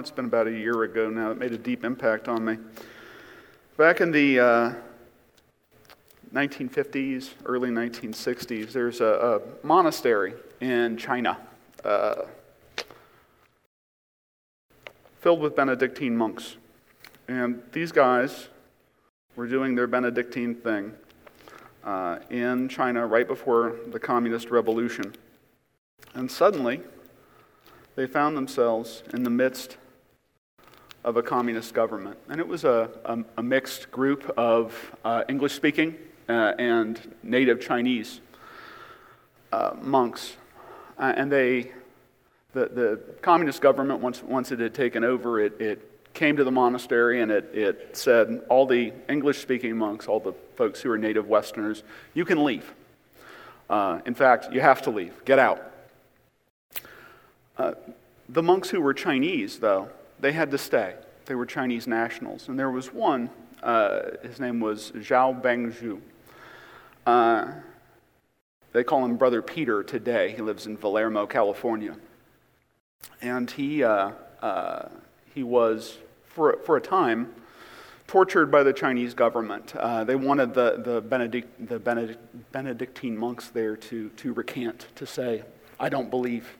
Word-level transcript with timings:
it's 0.00 0.10
been 0.10 0.24
about 0.24 0.46
a 0.46 0.50
year 0.50 0.82
ago 0.84 1.10
now. 1.10 1.30
It 1.30 1.36
made 1.36 1.52
a 1.52 1.58
deep 1.58 1.84
impact 1.84 2.26
on 2.26 2.42
me. 2.42 2.56
Back 3.76 4.00
in 4.00 4.10
the 4.10 4.40
uh, 4.40 4.72
1950s, 6.32 7.34
early 7.44 7.68
1960s, 7.68 8.72
there's 8.72 9.02
a, 9.02 9.04
a 9.62 9.66
monastery 9.66 10.32
in 10.62 10.96
China 10.96 11.36
uh, 11.84 12.22
filled 15.20 15.40
with 15.40 15.54
Benedictine 15.54 16.16
monks. 16.16 16.56
And 17.28 17.62
these 17.72 17.92
guys 17.92 18.48
were 19.36 19.46
doing 19.46 19.74
their 19.74 19.86
Benedictine 19.86 20.54
thing 20.54 20.94
uh, 21.84 22.20
in 22.30 22.70
China 22.70 23.06
right 23.06 23.28
before 23.28 23.76
the 23.88 24.00
Communist 24.00 24.50
Revolution. 24.50 25.14
And 26.14 26.30
suddenly, 26.30 26.80
they 27.96 28.06
found 28.06 28.34
themselves 28.34 29.02
in 29.12 29.24
the 29.24 29.30
midst 29.30 29.76
of 31.04 31.16
a 31.16 31.22
communist 31.22 31.74
government. 31.74 32.18
And 32.28 32.40
it 32.40 32.46
was 32.46 32.64
a, 32.64 32.90
a, 33.04 33.18
a 33.38 33.42
mixed 33.42 33.90
group 33.90 34.30
of 34.36 34.94
uh, 35.04 35.24
English 35.28 35.54
speaking 35.54 35.96
uh, 36.28 36.52
and 36.58 37.14
native 37.22 37.60
Chinese 37.60 38.20
uh, 39.52 39.72
monks. 39.80 40.36
Uh, 40.98 41.12
and 41.16 41.32
they, 41.32 41.72
the, 42.52 42.66
the 42.66 43.00
communist 43.22 43.60
government, 43.60 44.00
once, 44.00 44.22
once 44.22 44.52
it 44.52 44.60
had 44.60 44.74
taken 44.74 45.02
over, 45.02 45.40
it, 45.40 45.60
it 45.60 46.12
came 46.12 46.36
to 46.36 46.44
the 46.44 46.50
monastery 46.50 47.22
and 47.22 47.30
it, 47.30 47.54
it 47.54 47.96
said, 47.96 48.42
all 48.48 48.66
the 48.66 48.92
English 49.08 49.38
speaking 49.38 49.76
monks, 49.76 50.06
all 50.06 50.20
the 50.20 50.34
folks 50.56 50.80
who 50.82 50.90
are 50.90 50.98
native 50.98 51.28
Westerners, 51.28 51.82
you 52.14 52.24
can 52.24 52.44
leave. 52.44 52.74
Uh, 53.70 54.00
in 54.04 54.14
fact, 54.14 54.52
you 54.52 54.60
have 54.60 54.82
to 54.82 54.90
leave. 54.90 55.24
Get 55.24 55.38
out. 55.38 55.62
Uh, 57.56 57.72
the 58.28 58.42
monks 58.42 58.68
who 58.70 58.80
were 58.80 58.92
Chinese, 58.92 59.60
though, 59.60 59.88
they 60.20 60.32
had 60.32 60.50
to 60.50 60.58
stay. 60.58 60.94
They 61.26 61.34
were 61.34 61.46
Chinese 61.46 61.86
nationals. 61.86 62.48
And 62.48 62.58
there 62.58 62.70
was 62.70 62.92
one, 62.92 63.30
uh, 63.62 64.02
his 64.22 64.40
name 64.40 64.60
was 64.60 64.90
Zhao 64.92 65.40
Bengzhu. 65.40 66.00
Uh, 67.06 67.52
they 68.72 68.84
call 68.84 69.04
him 69.04 69.16
Brother 69.16 69.42
Peter 69.42 69.82
today. 69.82 70.32
He 70.32 70.42
lives 70.42 70.66
in 70.66 70.76
Valyermo, 70.76 71.28
California. 71.28 71.96
And 73.20 73.50
he, 73.50 73.82
uh, 73.82 74.12
uh, 74.42 74.88
he 75.34 75.42
was, 75.42 75.98
for, 76.24 76.58
for 76.64 76.76
a 76.76 76.80
time, 76.80 77.34
tortured 78.06 78.46
by 78.46 78.62
the 78.62 78.72
Chinese 78.72 79.14
government. 79.14 79.74
Uh, 79.76 80.04
they 80.04 80.16
wanted 80.16 80.54
the, 80.54 80.82
the, 80.84 81.00
Benedict, 81.00 81.68
the 81.68 81.78
Benedict, 81.78 82.52
Benedictine 82.52 83.16
monks 83.16 83.48
there 83.48 83.76
to, 83.76 84.08
to 84.10 84.32
recant, 84.32 84.86
to 84.96 85.06
say, 85.06 85.42
I 85.78 85.88
don't 85.88 86.10
believe 86.10 86.56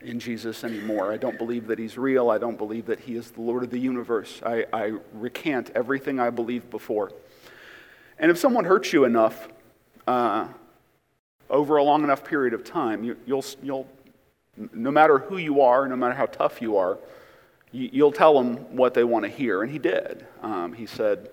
in 0.00 0.20
Jesus 0.20 0.64
anymore. 0.64 1.12
I 1.12 1.16
don't 1.16 1.38
believe 1.38 1.66
that 1.66 1.78
he's 1.78 1.98
real. 1.98 2.30
I 2.30 2.38
don't 2.38 2.58
believe 2.58 2.86
that 2.86 3.00
he 3.00 3.16
is 3.16 3.30
the 3.30 3.40
Lord 3.40 3.62
of 3.62 3.70
the 3.70 3.78
universe. 3.78 4.40
I, 4.44 4.64
I 4.72 4.92
recant 5.12 5.70
everything 5.74 6.20
I 6.20 6.30
believed 6.30 6.70
before. 6.70 7.12
And 8.18 8.30
if 8.30 8.38
someone 8.38 8.64
hurts 8.64 8.92
you 8.92 9.04
enough 9.04 9.48
uh, 10.06 10.48
over 11.50 11.76
a 11.76 11.82
long 11.82 12.04
enough 12.04 12.24
period 12.24 12.54
of 12.54 12.64
time, 12.64 13.04
you, 13.04 13.16
will 13.26 13.44
you'll, 13.62 13.88
no 14.72 14.90
matter 14.90 15.18
who 15.18 15.36
you 15.36 15.60
are, 15.60 15.88
no 15.88 15.96
matter 15.96 16.14
how 16.14 16.26
tough 16.26 16.60
you 16.62 16.76
are, 16.76 16.98
you, 17.72 18.04
will 18.04 18.12
tell 18.12 18.34
them 18.34 18.76
what 18.76 18.94
they 18.94 19.04
want 19.04 19.24
to 19.24 19.30
hear. 19.30 19.62
And 19.62 19.70
he 19.70 19.78
did. 19.78 20.26
Um, 20.42 20.72
he 20.72 20.86
said, 20.86 21.30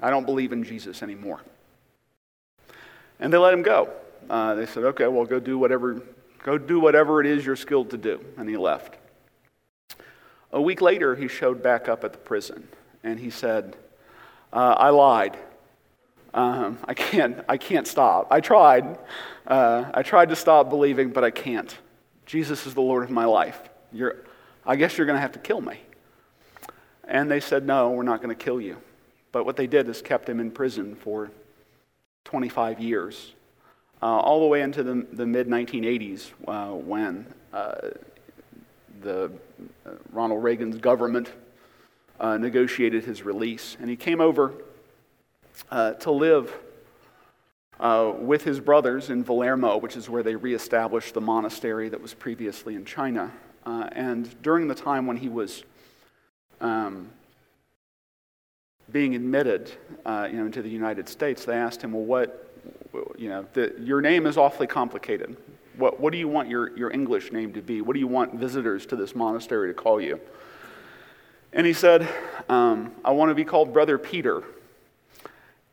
I 0.00 0.10
don't 0.10 0.24
believe 0.24 0.52
in 0.52 0.64
Jesus 0.64 1.02
anymore. 1.02 1.40
And 3.20 3.32
they 3.32 3.38
let 3.38 3.52
him 3.52 3.62
go. 3.62 3.90
Uh, 4.30 4.54
they 4.54 4.66
said, 4.66 4.84
okay, 4.84 5.06
well, 5.06 5.24
go 5.24 5.40
do 5.40 5.58
whatever 5.58 6.02
Go 6.42 6.58
do 6.58 6.80
whatever 6.80 7.20
it 7.20 7.26
is 7.26 7.44
you're 7.44 7.56
skilled 7.56 7.90
to 7.90 7.96
do. 7.96 8.24
And 8.36 8.48
he 8.48 8.56
left. 8.56 8.96
A 10.52 10.60
week 10.60 10.80
later, 10.80 11.14
he 11.14 11.28
showed 11.28 11.62
back 11.62 11.88
up 11.88 12.04
at 12.04 12.12
the 12.12 12.18
prison 12.18 12.68
and 13.02 13.18
he 13.18 13.30
said, 13.30 13.76
uh, 14.52 14.74
I 14.78 14.90
lied. 14.90 15.36
Um, 16.32 16.78
I, 16.84 16.94
can't, 16.94 17.44
I 17.48 17.56
can't 17.56 17.86
stop. 17.86 18.28
I 18.30 18.40
tried. 18.40 18.98
Uh, 19.46 19.90
I 19.92 20.02
tried 20.02 20.28
to 20.30 20.36
stop 20.36 20.70
believing, 20.70 21.10
but 21.10 21.24
I 21.24 21.30
can't. 21.30 21.76
Jesus 22.26 22.66
is 22.66 22.74
the 22.74 22.82
Lord 22.82 23.04
of 23.04 23.10
my 23.10 23.24
life. 23.24 23.60
You're, 23.92 24.24
I 24.66 24.76
guess 24.76 24.96
you're 24.96 25.06
going 25.06 25.16
to 25.16 25.22
have 25.22 25.32
to 25.32 25.38
kill 25.38 25.60
me. 25.60 25.80
And 27.04 27.30
they 27.30 27.40
said, 27.40 27.66
No, 27.66 27.90
we're 27.90 28.02
not 28.02 28.22
going 28.22 28.34
to 28.34 28.44
kill 28.44 28.60
you. 28.60 28.76
But 29.32 29.44
what 29.46 29.56
they 29.56 29.66
did 29.66 29.88
is 29.88 30.02
kept 30.02 30.28
him 30.28 30.40
in 30.40 30.50
prison 30.50 30.94
for 30.94 31.30
25 32.24 32.80
years 32.80 33.32
uh, 34.02 34.06
all 34.06 34.40
the 34.40 34.46
way 34.46 34.62
into 34.62 34.82
the, 34.82 35.06
the 35.12 35.26
mid 35.26 35.48
1980s 35.48 36.30
uh, 36.46 36.68
when 36.68 37.26
uh, 37.52 37.74
the 39.00 39.30
uh, 39.86 39.90
Ronald 40.12 40.42
Reagan's 40.42 40.76
government 40.76 41.32
uh, 42.20 42.36
negotiated 42.36 43.04
his 43.04 43.22
release. 43.22 43.76
And 43.80 43.88
he 43.90 43.96
came 43.96 44.20
over 44.20 44.52
to 45.70 46.10
live 46.10 46.54
with 47.80 48.44
his 48.44 48.60
brothers 48.60 49.10
in 49.10 49.24
Valyermo, 49.24 49.80
which 49.80 49.96
is 49.96 50.08
where 50.08 50.22
they 50.22 50.36
reestablished 50.36 51.14
the 51.14 51.20
monastery 51.20 51.88
that 51.88 52.00
was 52.00 52.14
previously 52.14 52.74
in 52.74 52.84
China. 52.84 53.32
and 53.64 54.40
during 54.42 54.68
the 54.68 54.74
time 54.74 55.06
when 55.06 55.16
he 55.16 55.28
was 55.28 55.64
um, 56.60 57.10
being 58.90 59.14
admitted 59.14 59.70
uh, 60.06 60.28
you 60.30 60.38
know, 60.38 60.46
into 60.46 60.62
the 60.62 60.68
United 60.68 61.08
States, 61.08 61.44
they 61.44 61.54
asked 61.54 61.82
him, 61.82 61.92
well, 61.92 62.04
what, 62.04 62.47
you 63.16 63.28
know, 63.28 63.46
the, 63.52 63.74
your 63.80 64.00
name 64.00 64.26
is 64.26 64.36
awfully 64.36 64.66
complicated. 64.66 65.36
What, 65.76 66.00
what 66.00 66.12
do 66.12 66.18
you 66.18 66.28
want 66.28 66.48
your, 66.48 66.76
your 66.76 66.90
English 66.90 67.32
name 67.32 67.52
to 67.52 67.62
be? 67.62 67.80
What 67.80 67.94
do 67.94 68.00
you 68.00 68.08
want 68.08 68.34
visitors 68.34 68.86
to 68.86 68.96
this 68.96 69.14
monastery 69.14 69.68
to 69.68 69.74
call 69.74 70.00
you? 70.00 70.20
And 71.52 71.66
he 71.66 71.72
said, 71.72 72.08
um, 72.48 72.92
I 73.04 73.12
want 73.12 73.30
to 73.30 73.34
be 73.34 73.44
called 73.44 73.72
Brother 73.72 73.96
Peter. 73.98 74.42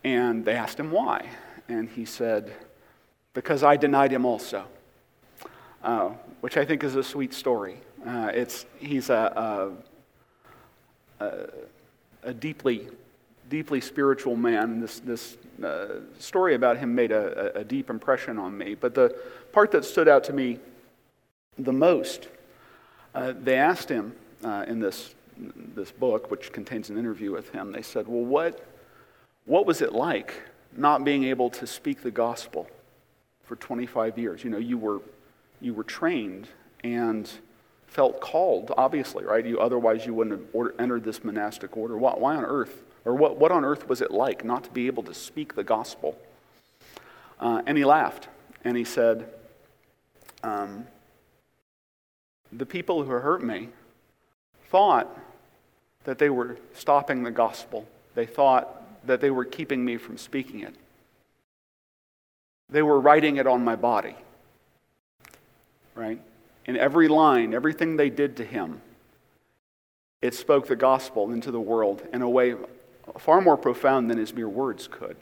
And 0.04 0.46
they 0.46 0.54
asked 0.54 0.80
him 0.80 0.92
why. 0.92 1.28
And 1.68 1.90
he 1.90 2.06
said, 2.06 2.54
Because 3.34 3.64
I 3.64 3.76
denied 3.76 4.12
him 4.12 4.26
also, 4.26 4.66
uh, 5.84 6.10
which 6.42 6.58
I 6.58 6.66
think 6.66 6.84
is 6.84 6.96
a 6.96 7.04
sweet 7.04 7.34
story. 7.34 7.78
Uh, 8.06 8.32
it's, 8.34 8.68
he's 8.80 9.10
a, 9.10 9.74
a, 11.20 11.26
a, 11.26 11.50
a 12.24 12.34
deeply 12.34 12.88
deeply 13.50 13.82
spiritual 13.82 14.36
man. 14.36 14.80
This, 14.80 15.00
this 15.00 15.38
uh, 15.64 16.00
story 16.20 16.56
about 16.56 16.78
him 16.78 16.96
made 16.96 17.12
a, 17.12 17.60
a, 17.60 17.64
deep 17.64 17.90
impression 17.90 18.38
on 18.38 18.58
me. 18.58 18.76
But 18.76 18.94
the 18.94 19.16
part 19.52 19.72
that 19.72 19.86
stood 19.86 20.08
out 20.08 20.24
to 20.26 20.34
me 20.34 20.60
the 21.58 21.74
most, 21.74 22.28
uh, 23.14 23.34
they 23.40 23.56
asked 23.56 23.90
him 23.90 24.14
uh, 24.44 24.66
in 24.68 24.80
this, 24.80 25.16
this 25.38 25.92
book, 25.92 26.30
which 26.30 26.52
contains 26.52 26.90
an 26.90 26.98
interview 26.98 27.32
with 27.32 27.52
him, 27.52 27.72
they 27.72 27.82
said, 27.82 28.08
Well, 28.08 28.26
what, 28.26 28.68
what 29.46 29.66
was 29.66 29.82
it 29.82 29.94
like 29.94 30.34
not 30.76 31.04
being 31.06 31.24
able 31.24 31.50
to 31.52 31.68
speak 31.68 32.02
the 32.02 32.12
gospel 32.12 32.68
for 33.44 33.56
25 33.56 34.18
years? 34.18 34.44
You 34.44 34.50
know, 34.50 34.58
you 34.58 34.78
were, 34.78 35.02
you 35.62 35.74
were 35.74 35.84
trained 35.84 36.48
and 36.84 37.30
felt 37.88 38.20
called, 38.20 38.74
obviously, 38.78 39.24
right? 39.24 39.46
You, 39.46 39.60
otherwise, 39.60 40.06
you 40.06 40.14
wouldn't 40.14 40.38
have 40.38 40.50
order, 40.54 40.76
entered 40.80 41.04
this 41.06 41.24
monastic 41.24 41.78
order. 41.78 41.98
Why, 41.98 42.14
why 42.14 42.36
on 42.36 42.44
earth 42.44 42.84
or 43.06 43.14
what, 43.14 43.38
what 43.38 43.52
on 43.52 43.64
earth 43.64 43.88
was 43.88 44.02
it 44.02 44.12
like 44.12 44.44
not 44.44 44.64
to 44.64 44.72
be 44.72 44.88
able 44.88 45.04
to 45.04 45.14
speak 45.14 45.56
the 45.56 45.64
gospel? 45.64 46.18
Uh, 47.40 47.62
and 47.66 47.78
he 47.78 47.86
laughed 47.86 48.28
and 48.64 48.76
he 48.76 48.84
said, 48.84 49.30
um, 50.44 50.88
The 52.52 52.66
people 52.66 53.04
who 53.04 53.12
hurt 53.12 53.44
me 53.44 53.70
thought 54.70 55.08
that 56.04 56.18
they 56.18 56.30
were 56.30 56.58
stopping 56.74 57.24
the 57.24 57.32
gospel, 57.32 57.88
they 58.16 58.26
thought 58.26 58.82
that 59.08 59.22
they 59.22 59.30
were 59.30 59.46
keeping 59.46 59.86
me 59.86 59.98
from 59.98 60.18
speaking 60.18 60.62
it. 60.62 60.74
They 62.70 62.82
were 62.82 63.00
writing 63.00 63.38
it 63.38 63.46
on 63.46 63.64
my 63.64 63.76
body, 63.76 64.16
right? 65.94 66.20
In 66.66 66.76
every 66.76 67.08
line, 67.08 67.54
everything 67.54 67.98
they 67.98 68.10
did 68.10 68.38
to 68.38 68.44
him, 68.44 68.82
it 70.24 70.34
spoke 70.34 70.68
the 70.68 70.76
gospel 70.76 71.32
into 71.32 71.52
the 71.52 71.60
world 71.60 72.02
in 72.12 72.24
a 72.24 72.30
way 72.30 72.56
far 73.20 73.42
more 73.42 73.58
profound 73.58 74.10
than 74.10 74.18
his 74.18 74.34
mere 74.34 74.50
words 74.50 74.88
could. 74.88 75.18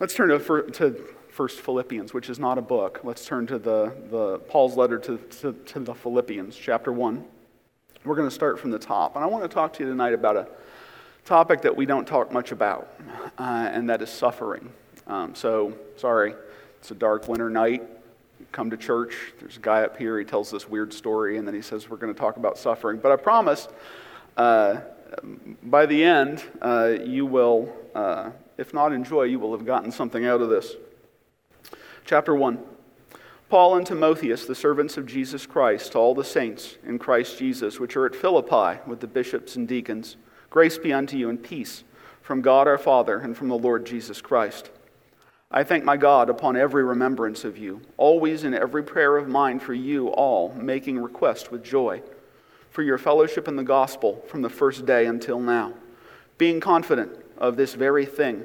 Let's 0.00 0.14
turn 0.14 0.28
to, 0.28 0.62
to 0.72 1.04
First 1.28 1.60
Philippians, 1.60 2.14
which 2.14 2.30
is 2.30 2.38
not 2.38 2.58
a 2.58 2.62
book. 2.62 3.00
Let's 3.04 3.24
turn 3.24 3.46
to 3.48 3.58
the, 3.58 3.92
the 4.10 4.38
Paul's 4.48 4.76
letter 4.76 4.98
to, 4.98 5.18
to, 5.18 5.52
to 5.52 5.80
the 5.80 5.94
Philippians, 5.94 6.56
chapter 6.56 6.92
1. 6.92 7.24
We're 8.04 8.14
going 8.14 8.28
to 8.28 8.34
start 8.34 8.58
from 8.58 8.70
the 8.70 8.78
top. 8.78 9.16
And 9.16 9.24
I 9.24 9.26
want 9.26 9.42
to 9.44 9.48
talk 9.48 9.72
to 9.74 9.84
you 9.84 9.90
tonight 9.90 10.14
about 10.14 10.36
a 10.36 10.48
topic 11.24 11.62
that 11.62 11.76
we 11.76 11.84
don't 11.84 12.06
talk 12.06 12.32
much 12.32 12.52
about, 12.52 12.92
uh, 13.38 13.68
and 13.72 13.90
that 13.90 14.00
is 14.00 14.08
suffering. 14.08 14.70
Um, 15.06 15.34
so, 15.34 15.74
sorry, 15.96 16.34
it's 16.78 16.90
a 16.90 16.94
dark 16.94 17.28
winter 17.28 17.50
night. 17.50 17.82
You 18.40 18.46
come 18.52 18.70
to 18.70 18.76
church, 18.76 19.14
there's 19.40 19.56
a 19.56 19.60
guy 19.60 19.82
up 19.82 19.96
here, 19.96 20.18
he 20.18 20.24
tells 20.24 20.50
this 20.50 20.68
weird 20.68 20.92
story, 20.92 21.38
and 21.38 21.46
then 21.46 21.54
he 21.54 21.62
says, 21.62 21.90
We're 21.90 21.96
going 21.98 22.14
to 22.14 22.18
talk 22.18 22.36
about 22.36 22.56
suffering. 22.56 22.98
But 22.98 23.12
I 23.12 23.16
promise 23.16 23.68
uh, 24.36 24.76
by 25.62 25.86
the 25.86 26.02
end, 26.02 26.42
uh, 26.60 26.94
you 27.04 27.26
will, 27.26 27.72
uh, 27.94 28.30
if 28.56 28.74
not 28.74 28.92
enjoy, 28.92 29.24
you 29.24 29.38
will 29.38 29.52
have 29.52 29.66
gotten 29.66 29.90
something 29.90 30.26
out 30.26 30.40
of 30.40 30.48
this. 30.48 30.74
Chapter 32.04 32.34
1 32.34 32.58
Paul 33.48 33.76
and 33.76 33.86
Timotheus, 33.86 34.44
the 34.44 34.54
servants 34.54 34.98
of 34.98 35.06
Jesus 35.06 35.46
Christ, 35.46 35.92
to 35.92 35.98
all 35.98 36.14
the 36.14 36.22
saints 36.22 36.76
in 36.84 36.98
Christ 36.98 37.38
Jesus, 37.38 37.80
which 37.80 37.96
are 37.96 38.04
at 38.04 38.14
Philippi 38.14 38.80
with 38.86 39.00
the 39.00 39.06
bishops 39.06 39.56
and 39.56 39.66
deacons, 39.66 40.16
grace 40.50 40.76
be 40.76 40.92
unto 40.92 41.16
you 41.16 41.30
and 41.30 41.42
peace 41.42 41.84
from 42.20 42.42
God 42.42 42.68
our 42.68 42.76
Father 42.76 43.18
and 43.18 43.34
from 43.34 43.48
the 43.48 43.56
Lord 43.56 43.86
Jesus 43.86 44.20
Christ. 44.20 44.70
I 45.50 45.64
thank 45.64 45.82
my 45.82 45.96
God 45.96 46.28
upon 46.28 46.58
every 46.58 46.84
remembrance 46.84 47.42
of 47.42 47.56
you, 47.56 47.80
always 47.96 48.44
in 48.44 48.52
every 48.52 48.82
prayer 48.82 49.16
of 49.16 49.28
mine 49.28 49.60
for 49.60 49.72
you 49.72 50.08
all, 50.08 50.52
making 50.52 50.98
request 50.98 51.50
with 51.50 51.64
joy, 51.64 52.02
for 52.70 52.82
your 52.82 52.98
fellowship 52.98 53.48
in 53.48 53.56
the 53.56 53.62
gospel 53.62 54.24
from 54.28 54.42
the 54.42 54.50
first 54.50 54.86
day 54.86 55.06
until 55.06 55.40
now, 55.40 55.74
being 56.36 56.60
confident 56.60 57.12
of 57.36 57.56
this 57.56 57.74
very 57.74 58.06
thing, 58.06 58.44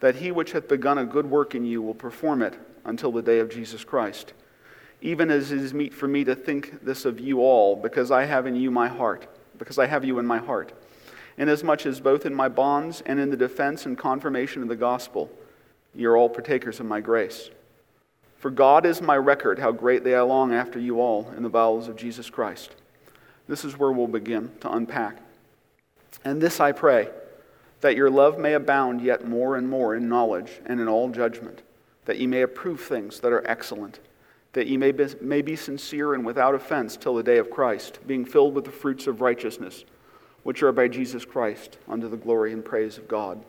that 0.00 0.16
he 0.16 0.30
which 0.30 0.52
hath 0.52 0.68
begun 0.68 0.98
a 0.98 1.04
good 1.04 1.26
work 1.26 1.54
in 1.54 1.64
you 1.64 1.80
will 1.80 1.94
perform 1.94 2.42
it 2.42 2.58
until 2.84 3.10
the 3.10 3.22
day 3.22 3.38
of 3.38 3.50
Jesus 3.50 3.84
Christ. 3.84 4.32
Even 5.00 5.30
as 5.30 5.52
it 5.52 5.58
is 5.58 5.74
meet 5.74 5.94
for 5.94 6.08
me 6.08 6.24
to 6.24 6.34
think 6.34 6.84
this 6.84 7.04
of 7.04 7.20
you 7.20 7.40
all, 7.40 7.76
because 7.76 8.10
I 8.10 8.24
have 8.24 8.46
in 8.46 8.56
you 8.56 8.70
my 8.70 8.88
heart, 8.88 9.26
because 9.58 9.78
I 9.78 9.86
have 9.86 10.04
you 10.04 10.18
in 10.18 10.26
my 10.26 10.38
heart, 10.38 10.72
inasmuch 11.36 11.86
as 11.86 12.00
both 12.00 12.26
in 12.26 12.34
my 12.34 12.48
bonds 12.48 13.02
and 13.06 13.18
in 13.18 13.30
the 13.30 13.36
defense 13.36 13.86
and 13.86 13.98
confirmation 13.98 14.62
of 14.62 14.68
the 14.68 14.76
gospel, 14.76 15.30
ye 15.94 16.04
are 16.04 16.16
all 16.16 16.28
partakers 16.28 16.80
of 16.80 16.86
my 16.86 17.00
grace. 17.00 17.50
For 18.36 18.50
God 18.50 18.84
is 18.84 19.00
my 19.00 19.16
record, 19.16 19.58
how 19.58 19.72
greatly 19.72 20.14
I 20.14 20.20
long 20.20 20.52
after 20.52 20.78
you 20.78 21.00
all 21.00 21.32
in 21.36 21.42
the 21.42 21.48
bowels 21.48 21.88
of 21.88 21.96
Jesus 21.96 22.28
Christ. 22.28 22.74
This 23.48 23.64
is 23.64 23.78
where 23.78 23.92
we'll 23.92 24.06
begin 24.06 24.50
to 24.60 24.72
unpack. 24.72 25.18
And 26.24 26.40
this 26.40 26.60
I 26.60 26.72
pray, 26.72 27.08
that 27.80 27.96
your 27.96 28.10
love 28.10 28.38
may 28.38 28.54
abound 28.54 29.02
yet 29.02 29.28
more 29.28 29.56
and 29.56 29.68
more 29.68 29.94
in 29.94 30.08
knowledge 30.08 30.60
and 30.66 30.80
in 30.80 30.88
all 30.88 31.10
judgment 31.10 31.62
that 32.04 32.18
ye 32.18 32.26
may 32.26 32.42
approve 32.42 32.80
things 32.80 33.20
that 33.20 33.32
are 33.32 33.46
excellent, 33.46 34.00
that 34.52 34.66
ye 34.66 34.76
may 34.76 34.92
be, 34.92 35.06
may 35.20 35.42
be 35.42 35.56
sincere 35.56 36.14
and 36.14 36.24
without 36.24 36.54
offense 36.54 36.96
till 36.96 37.14
the 37.14 37.22
day 37.22 37.38
of 37.38 37.50
Christ, 37.50 37.98
being 38.06 38.24
filled 38.24 38.54
with 38.54 38.64
the 38.64 38.70
fruits 38.70 39.06
of 39.06 39.20
righteousness, 39.20 39.84
which 40.42 40.62
are 40.62 40.72
by 40.72 40.88
Jesus 40.88 41.24
Christ, 41.24 41.78
unto 41.88 42.08
the 42.08 42.16
glory 42.16 42.52
and 42.52 42.64
praise 42.64 42.98
of 42.98 43.08
God. 43.08 43.42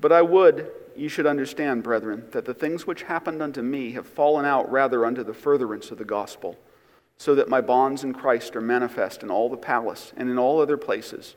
But 0.00 0.12
I 0.12 0.22
would 0.22 0.70
ye 0.94 1.08
should 1.08 1.26
understand, 1.26 1.82
brethren, 1.82 2.24
that 2.32 2.46
the 2.46 2.54
things 2.54 2.86
which 2.86 3.02
happened 3.02 3.42
unto 3.42 3.60
me 3.60 3.92
have 3.92 4.06
fallen 4.06 4.44
out 4.44 4.70
rather 4.70 5.04
unto 5.04 5.22
the 5.22 5.34
furtherance 5.34 5.90
of 5.90 5.98
the 5.98 6.04
gospel, 6.04 6.56
so 7.18 7.34
that 7.34 7.48
my 7.48 7.60
bonds 7.60 8.04
in 8.04 8.12
Christ 8.12 8.54
are 8.56 8.60
manifest 8.60 9.22
in 9.22 9.30
all 9.30 9.48
the 9.48 9.56
palace 9.56 10.12
and 10.16 10.30
in 10.30 10.38
all 10.38 10.60
other 10.60 10.76
places. 10.76 11.34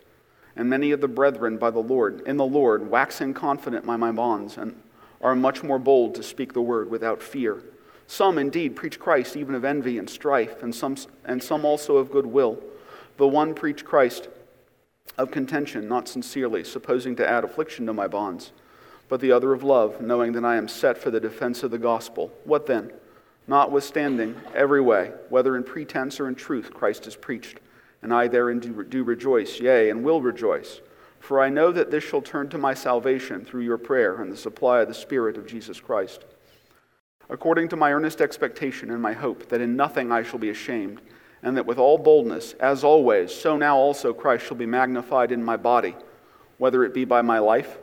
And 0.55 0.69
many 0.69 0.91
of 0.91 1.01
the 1.01 1.07
brethren 1.07 1.57
by 1.57 1.71
the 1.71 1.79
Lord, 1.79 2.21
in 2.27 2.37
the 2.37 2.45
Lord, 2.45 2.89
waxing 2.89 3.33
confident 3.33 3.85
by 3.85 3.95
my 3.95 4.11
bonds, 4.11 4.57
and 4.57 4.75
are 5.21 5.35
much 5.35 5.63
more 5.63 5.79
bold 5.79 6.15
to 6.15 6.23
speak 6.23 6.53
the 6.53 6.61
word 6.61 6.89
without 6.89 7.21
fear. 7.21 7.61
Some 8.07 8.37
indeed 8.37 8.75
preach 8.75 8.99
Christ 8.99 9.37
even 9.37 9.55
of 9.55 9.63
envy 9.63 9.97
and 9.97 10.09
strife, 10.09 10.63
and 10.63 10.73
some, 10.73 10.95
and 11.23 11.43
some 11.43 11.63
also 11.63 11.97
of 11.97 12.11
goodwill. 12.11 12.59
The 13.17 13.27
one 13.27 13.53
preach 13.53 13.85
Christ 13.85 14.29
of 15.17 15.31
contention, 15.31 15.87
not 15.87 16.07
sincerely, 16.07 16.63
supposing 16.63 17.15
to 17.17 17.29
add 17.29 17.43
affliction 17.43 17.85
to 17.85 17.93
my 17.93 18.07
bonds, 18.07 18.51
but 19.09 19.19
the 19.21 19.31
other 19.31 19.53
of 19.53 19.63
love, 19.63 20.01
knowing 20.01 20.31
that 20.33 20.45
I 20.45 20.55
am 20.55 20.67
set 20.67 20.97
for 20.97 21.11
the 21.11 21.19
defense 21.19 21.63
of 21.63 21.71
the 21.71 21.77
gospel. 21.77 22.31
What 22.45 22.65
then? 22.65 22.91
Notwithstanding, 23.49 24.35
every 24.53 24.79
way, 24.79 25.11
whether 25.29 25.57
in 25.57 25.63
pretense 25.63 26.19
or 26.19 26.27
in 26.27 26.35
truth, 26.35 26.71
Christ 26.71 27.07
is 27.07 27.15
preached, 27.15 27.59
and 28.03 28.13
I 28.13 28.27
therein 28.27 28.59
do, 28.59 28.83
do 28.83 29.03
rejoice, 29.03 29.59
yea, 29.59 29.89
and 29.89 30.03
will 30.03 30.21
rejoice. 30.21 30.81
For 31.19 31.41
I 31.41 31.49
know 31.49 31.71
that 31.71 31.89
this 31.89 32.03
shall 32.03 32.21
turn 32.21 32.49
to 32.49 32.59
my 32.59 32.75
salvation 32.75 33.43
through 33.43 33.63
your 33.63 33.79
prayer 33.79 34.21
and 34.21 34.31
the 34.31 34.37
supply 34.37 34.81
of 34.81 34.87
the 34.87 34.93
Spirit 34.93 35.35
of 35.35 35.47
Jesus 35.47 35.79
Christ. 35.79 36.25
According 37.27 37.69
to 37.69 37.75
my 37.75 37.91
earnest 37.91 38.21
expectation 38.21 38.91
and 38.91 39.01
my 39.01 39.13
hope, 39.13 39.49
that 39.49 39.61
in 39.61 39.75
nothing 39.75 40.11
I 40.11 40.21
shall 40.21 40.37
be 40.37 40.51
ashamed, 40.51 41.01
and 41.41 41.57
that 41.57 41.65
with 41.65 41.79
all 41.79 41.97
boldness, 41.97 42.53
as 42.59 42.83
always, 42.83 43.33
so 43.33 43.57
now 43.57 43.77
also 43.77 44.13
Christ 44.13 44.45
shall 44.45 44.57
be 44.57 44.67
magnified 44.67 45.31
in 45.31 45.43
my 45.43 45.57
body, 45.57 45.95
whether 46.59 46.83
it 46.83 46.93
be 46.93 47.03
by 47.03 47.23
my 47.23 47.39
life 47.39 47.79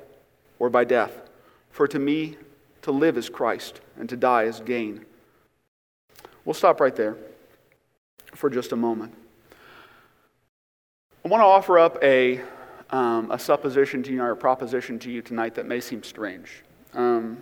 or 0.61 0.71
by 0.71 0.85
death. 0.85 1.23
For 1.71 1.89
to 1.89 1.99
me, 1.99 2.37
to 2.83 2.93
live 2.93 3.19
is 3.19 3.29
Christ, 3.29 3.81
and 3.99 4.09
to 4.09 4.17
die 4.17 4.45
is 4.45 4.61
gain. 4.61 5.05
We'll 6.47 6.55
stop 6.55 6.81
right 6.81 6.95
there 6.95 7.17
for 8.33 8.49
just 8.49 8.71
a 8.71 8.77
moment. 8.77 9.13
I 11.25 11.29
want 11.29 11.41
to 11.43 11.47
offer 11.47 11.77
up 11.77 11.99
a 12.05 12.41
um, 12.91 13.33
a 13.33 13.39
supposition 13.39 14.05
to 14.05 14.13
you 14.13 14.23
or 14.23 14.31
a 14.31 14.37
proposition 14.37 15.01
to 15.01 15.11
you 15.11 15.23
tonight 15.23 15.57
that 15.57 15.67
may 15.67 15.81
seem 15.81 16.05
strange. 16.05 16.63
Um, 16.95 17.39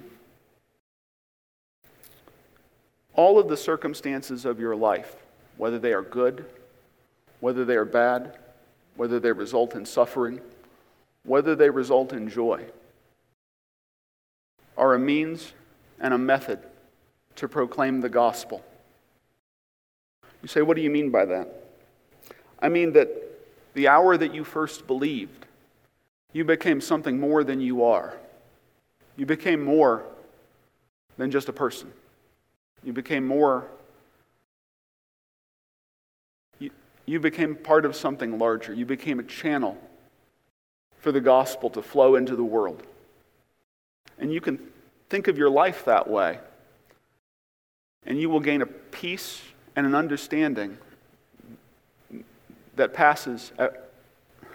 all 3.12 3.38
of 3.38 3.48
the 3.48 3.58
circumstances 3.58 4.46
of 4.46 4.58
your 4.58 4.74
life, 4.74 5.16
whether 5.58 5.78
they 5.78 5.92
are 5.92 6.00
good, 6.00 6.46
whether 7.40 7.66
they 7.66 7.76
are 7.76 7.84
bad, 7.84 8.38
whether 8.96 9.20
they 9.20 9.32
result 9.32 9.74
in 9.74 9.84
suffering, 9.84 10.40
whether 11.24 11.54
they 11.54 11.68
result 11.68 12.14
in 12.14 12.26
joy, 12.26 12.64
are 14.78 14.94
a 14.94 14.98
means 14.98 15.52
and 16.00 16.14
a 16.14 16.18
method 16.18 16.58
to 17.36 17.46
proclaim 17.46 18.00
the 18.00 18.08
gospel. 18.08 18.64
You 20.44 20.48
say, 20.48 20.60
what 20.60 20.76
do 20.76 20.82
you 20.82 20.90
mean 20.90 21.08
by 21.08 21.24
that? 21.24 21.48
I 22.60 22.68
mean 22.68 22.92
that 22.92 23.08
the 23.72 23.88
hour 23.88 24.14
that 24.14 24.34
you 24.34 24.44
first 24.44 24.86
believed, 24.86 25.46
you 26.34 26.44
became 26.44 26.82
something 26.82 27.18
more 27.18 27.42
than 27.42 27.62
you 27.62 27.82
are. 27.82 28.18
You 29.16 29.24
became 29.24 29.64
more 29.64 30.04
than 31.16 31.30
just 31.30 31.48
a 31.48 31.52
person. 31.54 31.90
You 32.82 32.92
became 32.92 33.26
more. 33.26 33.66
You, 36.58 36.68
you 37.06 37.20
became 37.20 37.56
part 37.56 37.86
of 37.86 37.96
something 37.96 38.38
larger. 38.38 38.74
You 38.74 38.84
became 38.84 39.20
a 39.20 39.24
channel 39.24 39.78
for 40.98 41.10
the 41.10 41.22
gospel 41.22 41.70
to 41.70 41.80
flow 41.80 42.16
into 42.16 42.36
the 42.36 42.44
world. 42.44 42.82
And 44.18 44.30
you 44.30 44.42
can 44.42 44.58
think 45.08 45.26
of 45.26 45.38
your 45.38 45.48
life 45.48 45.86
that 45.86 46.06
way. 46.06 46.38
And 48.04 48.20
you 48.20 48.28
will 48.28 48.40
gain 48.40 48.60
a 48.60 48.66
peace 48.66 49.40
and 49.76 49.86
an 49.86 49.94
understanding 49.94 50.78
that 52.76 52.92
passes, 52.92 53.52
uh, 53.58 53.68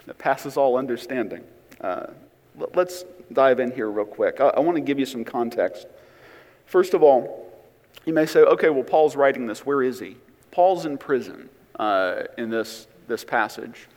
that 0.06 0.18
passes 0.18 0.58
all 0.58 0.78
understanding. 0.78 1.44
Uh, 1.82 2.08
let's 2.74 3.06
dive 3.32 3.60
in 3.60 3.72
here 3.72 3.90
real 3.90 4.06
quick. 4.06 4.42
I, 4.42 4.48
I 4.48 4.60
want 4.60 4.76
to 4.76 4.82
give 4.82 5.00
you 5.00 5.06
some 5.06 5.24
context. 5.24 5.88
First 6.66 6.94
of 6.94 7.04
all, 7.04 7.52
you 8.06 8.14
may 8.14 8.26
say, 8.26 8.42
okay, 8.42 8.70
well, 8.70 8.84
Paul's 8.84 9.16
writing 9.16 9.48
this. 9.48 9.66
Where 9.66 9.84
is 9.84 10.00
he? 10.00 10.18
Paul's 10.52 10.86
in 10.86 10.98
prison 10.98 11.50
uh, 11.78 12.24
in 12.38 12.50
this, 12.50 12.88
this 13.08 13.24
passage. 13.24 13.88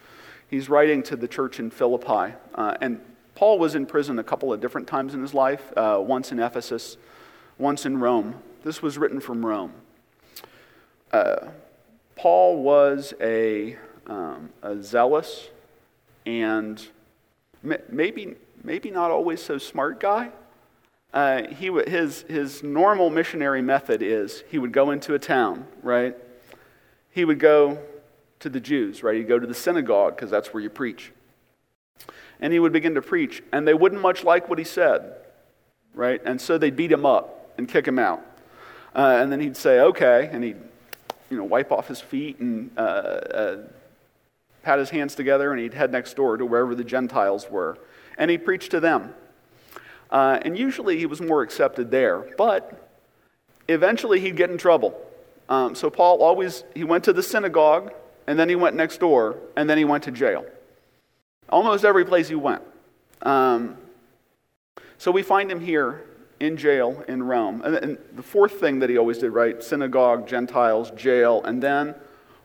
He's 0.48 0.68
writing 0.68 1.02
to 1.04 1.16
the 1.16 1.28
church 1.28 1.58
in 1.60 1.70
Philippi. 1.70 2.34
Uh, 2.54 2.74
and 2.80 3.00
Paul 3.34 3.58
was 3.58 3.74
in 3.74 3.86
prison 3.86 4.18
a 4.18 4.24
couple 4.24 4.52
of 4.52 4.60
different 4.60 4.86
times 4.86 5.14
in 5.14 5.22
his 5.22 5.34
life, 5.34 5.72
uh, 5.76 5.98
once 6.00 6.30
in 6.30 6.38
Ephesus, 6.38 6.96
once 7.58 7.86
in 7.86 7.98
Rome. 7.98 8.34
This 8.62 8.82
was 8.82 8.98
written 8.98 9.20
from 9.20 9.44
Rome. 9.44 9.72
Uh, 11.12 11.48
Paul 12.16 12.62
was 12.62 13.14
a 13.20 13.76
um, 14.06 14.50
a 14.62 14.82
zealous 14.82 15.48
and 16.26 16.86
maybe, 17.62 18.34
maybe 18.62 18.90
not 18.90 19.10
always 19.10 19.42
so 19.42 19.58
smart 19.58 20.00
guy. 20.00 20.30
Uh, 21.12 21.48
he, 21.48 21.70
his, 21.86 22.22
his 22.22 22.62
normal 22.62 23.10
missionary 23.10 23.62
method 23.62 24.02
is 24.02 24.42
he 24.48 24.58
would 24.58 24.72
go 24.72 24.90
into 24.90 25.14
a 25.14 25.18
town, 25.18 25.66
right? 25.82 26.16
He 27.10 27.24
would 27.24 27.38
go 27.38 27.78
to 28.40 28.48
the 28.48 28.60
Jews, 28.60 29.02
right? 29.02 29.16
He'd 29.16 29.28
go 29.28 29.38
to 29.38 29.46
the 29.46 29.54
synagogue 29.54 30.16
because 30.16 30.30
that's 30.30 30.54
where 30.54 30.62
you 30.62 30.70
preach. 30.70 31.12
And 32.40 32.52
he 32.52 32.58
would 32.58 32.72
begin 32.72 32.94
to 32.94 33.02
preach, 33.02 33.42
and 33.52 33.68
they 33.68 33.74
wouldn't 33.74 34.00
much 34.00 34.24
like 34.24 34.48
what 34.48 34.58
he 34.58 34.64
said, 34.64 35.14
right? 35.94 36.20
And 36.24 36.40
so 36.40 36.58
they'd 36.58 36.74
beat 36.74 36.90
him 36.90 37.06
up 37.06 37.52
and 37.56 37.68
kick 37.68 37.86
him 37.86 37.98
out. 37.98 38.24
Uh, 38.96 39.18
and 39.20 39.30
then 39.30 39.40
he'd 39.40 39.56
say, 39.56 39.80
okay, 39.80 40.28
and 40.32 40.42
he'd 40.42 40.56
you 41.32 41.38
know, 41.38 41.44
wipe 41.44 41.72
off 41.72 41.88
his 41.88 41.98
feet 41.98 42.38
and 42.40 42.70
uh, 42.76 42.80
uh 42.80 43.56
pat 44.62 44.78
his 44.78 44.90
hands 44.90 45.14
together, 45.14 45.50
and 45.50 45.60
he'd 45.60 45.74
head 45.74 45.90
next 45.90 46.14
door 46.14 46.36
to 46.36 46.44
wherever 46.44 46.74
the 46.74 46.84
Gentiles 46.84 47.50
were. 47.50 47.78
And 48.18 48.30
he'd 48.30 48.44
preach 48.44 48.68
to 48.68 48.80
them. 48.80 49.14
Uh, 50.10 50.38
and 50.42 50.56
usually 50.56 50.98
he 50.98 51.06
was 51.06 51.20
more 51.20 51.42
accepted 51.42 51.90
there, 51.90 52.18
but 52.36 52.90
eventually 53.66 54.20
he'd 54.20 54.36
get 54.36 54.50
in 54.50 54.58
trouble. 54.58 55.00
Um, 55.48 55.74
so 55.74 55.90
Paul 55.90 56.22
always, 56.22 56.64
he 56.74 56.84
went 56.84 57.02
to 57.04 57.12
the 57.12 57.22
synagogue, 57.22 57.92
and 58.26 58.38
then 58.38 58.48
he 58.48 58.54
went 58.54 58.76
next 58.76 59.00
door, 59.00 59.38
and 59.56 59.68
then 59.68 59.78
he 59.78 59.84
went 59.84 60.04
to 60.04 60.12
jail. 60.12 60.44
Almost 61.48 61.84
every 61.84 62.04
place 62.04 62.28
he 62.28 62.34
went. 62.34 62.62
Um, 63.22 63.78
so 64.98 65.10
we 65.10 65.22
find 65.22 65.50
him 65.50 65.60
here 65.60 66.04
in 66.42 66.56
jail 66.56 67.04
in 67.06 67.22
Rome. 67.22 67.62
And, 67.64 67.76
and 67.76 67.98
the 68.14 68.22
fourth 68.22 68.58
thing 68.58 68.80
that 68.80 68.90
he 68.90 68.98
always 68.98 69.18
did, 69.18 69.30
right? 69.30 69.62
Synagogue, 69.62 70.26
Gentiles, 70.26 70.90
jail. 70.90 71.40
And 71.44 71.62
then 71.62 71.94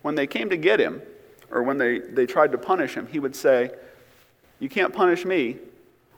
when 0.04 0.14
they 0.14 0.28
came 0.28 0.52
to 0.52 0.58
get 0.58 0.80
him, 0.80 1.02
or 1.50 1.64
when 1.64 1.80
they, 1.80 2.00
they 2.00 2.28
tried 2.28 2.52
to 2.52 2.60
punish 2.60 2.94
him, 2.94 3.08
he 3.08 3.20
would 3.20 3.36
say, 3.36 3.72
You 4.60 4.70
can't 4.70 4.94
punish 4.94 5.26
me. 5.26 5.58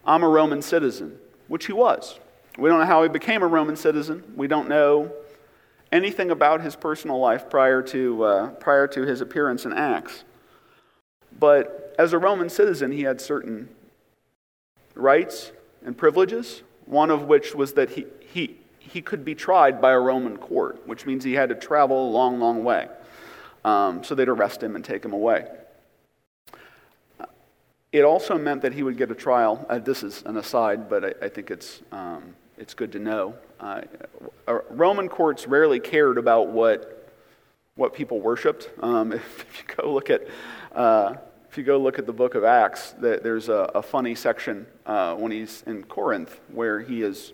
I'm 0.05 0.23
a 0.23 0.27
Roman 0.27 0.61
citizen, 0.61 1.17
which 1.47 1.67
he 1.67 1.71
was. 1.71 2.19
We 2.57 2.67
don't 2.67 2.79
know 2.79 2.85
how 2.85 3.01
he 3.03 3.09
became 3.09 3.43
a 3.43 3.47
Roman 3.47 3.77
citizen. 3.77 4.23
We 4.35 4.47
don't 4.47 4.67
know 4.67 5.13
anything 5.89 6.31
about 6.31 6.61
his 6.61 6.75
personal 6.75 7.19
life 7.19 7.49
prior 7.49 7.81
to, 7.83 8.23
uh, 8.23 8.49
prior 8.55 8.87
to 8.87 9.05
his 9.05 9.21
appearance 9.21 9.65
in 9.65 9.71
Acts. 9.71 10.25
But 11.39 11.95
as 11.97 12.11
a 12.11 12.17
Roman 12.17 12.49
citizen, 12.49 12.91
he 12.91 13.03
had 13.03 13.21
certain 13.21 13.69
rights 14.95 15.53
and 15.85 15.97
privileges, 15.97 16.63
one 16.89 17.11
of 17.11 17.25
which 17.25 17.53
was 17.53 17.73
that 17.73 17.91
he, 17.91 18.07
he, 18.33 18.57
he 18.79 18.99
could 18.99 19.23
be 19.23 19.35
tried 19.35 19.79
by 19.79 19.91
a 19.91 19.99
Roman 19.99 20.37
court, 20.37 20.81
which 20.87 21.05
means 21.05 21.23
he 21.23 21.33
had 21.33 21.49
to 21.49 21.55
travel 21.55 22.09
a 22.09 22.11
long, 22.11 22.39
long 22.39 22.63
way. 22.63 22.87
Um, 23.63 24.03
so 24.03 24.15
they'd 24.15 24.27
arrest 24.27 24.63
him 24.63 24.75
and 24.75 24.83
take 24.83 25.05
him 25.05 25.13
away. 25.13 25.47
It 27.91 28.03
also 28.03 28.39
meant 28.39 28.63
that 28.63 28.73
he 28.73 28.81
would 28.81 28.97
get 28.97 29.11
a 29.11 29.15
trial. 29.15 29.63
Uh, 29.69 29.77
this 29.77 30.01
is 30.01 30.23
an 30.25 30.37
aside, 30.37 30.89
but 30.89 31.05
I, 31.05 31.25
I 31.25 31.29
think 31.29 31.51
it's, 31.51 31.81
um, 31.91 32.35
it's 32.57 32.73
good 32.73 32.91
to 32.93 32.99
know. 32.99 33.35
Uh, 33.59 33.81
Roman 34.71 35.09
courts 35.09 35.45
rarely 35.45 35.79
cared 35.79 36.17
about 36.17 36.47
what, 36.47 37.13
what 37.75 37.93
people 37.93 38.19
worshipped. 38.19 38.69
Um, 38.81 39.11
if, 39.11 39.41
if, 39.47 39.59
you 39.59 39.75
go 39.75 39.93
look 39.93 40.09
at, 40.09 40.27
uh, 40.73 41.15
if 41.49 41.57
you 41.57 41.63
go 41.63 41.79
look 41.79 41.97
at 41.97 42.05
the 42.05 42.13
book 42.13 42.35
of 42.35 42.43
Acts, 42.43 42.93
there's 42.99 43.49
a, 43.49 43.71
a 43.73 43.81
funny 43.81 44.13
section 44.13 44.67
uh, 44.85 45.15
when 45.15 45.31
he's 45.31 45.63
in 45.65 45.83
Corinth 45.83 46.39
where 46.51 46.79
he 46.79 47.01
is 47.01 47.33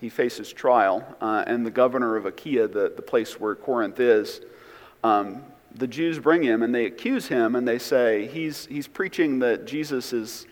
he 0.00 0.08
faces 0.08 0.50
trial, 0.50 1.04
uh, 1.20 1.44
and 1.46 1.64
the 1.64 1.70
governor 1.70 2.16
of 2.16 2.24
Achaia, 2.24 2.66
the, 2.66 2.90
the 2.96 3.02
place 3.02 3.38
where 3.38 3.54
Corinth 3.54 4.00
is, 4.00 4.40
um, 5.04 5.42
the 5.74 5.86
Jews 5.86 6.18
bring 6.18 6.42
him 6.42 6.62
and 6.62 6.74
they 6.74 6.86
accuse 6.86 7.26
him 7.26 7.54
and 7.54 7.68
they 7.68 7.78
say 7.78 8.26
he's, 8.28 8.64
he's 8.64 8.88
preaching 8.88 9.40
that 9.40 9.66
Jesus 9.66 10.14
is, 10.14 10.46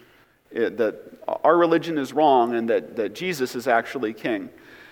eh, 0.54 0.68
that 0.68 0.96
our 1.44 1.56
religion 1.56 1.96
is 1.96 2.12
wrong 2.12 2.54
and 2.54 2.68
that, 2.68 2.94
that 2.96 3.14
Jesus 3.14 3.56
is 3.56 3.66
actually 3.66 4.12
king. 4.12 4.50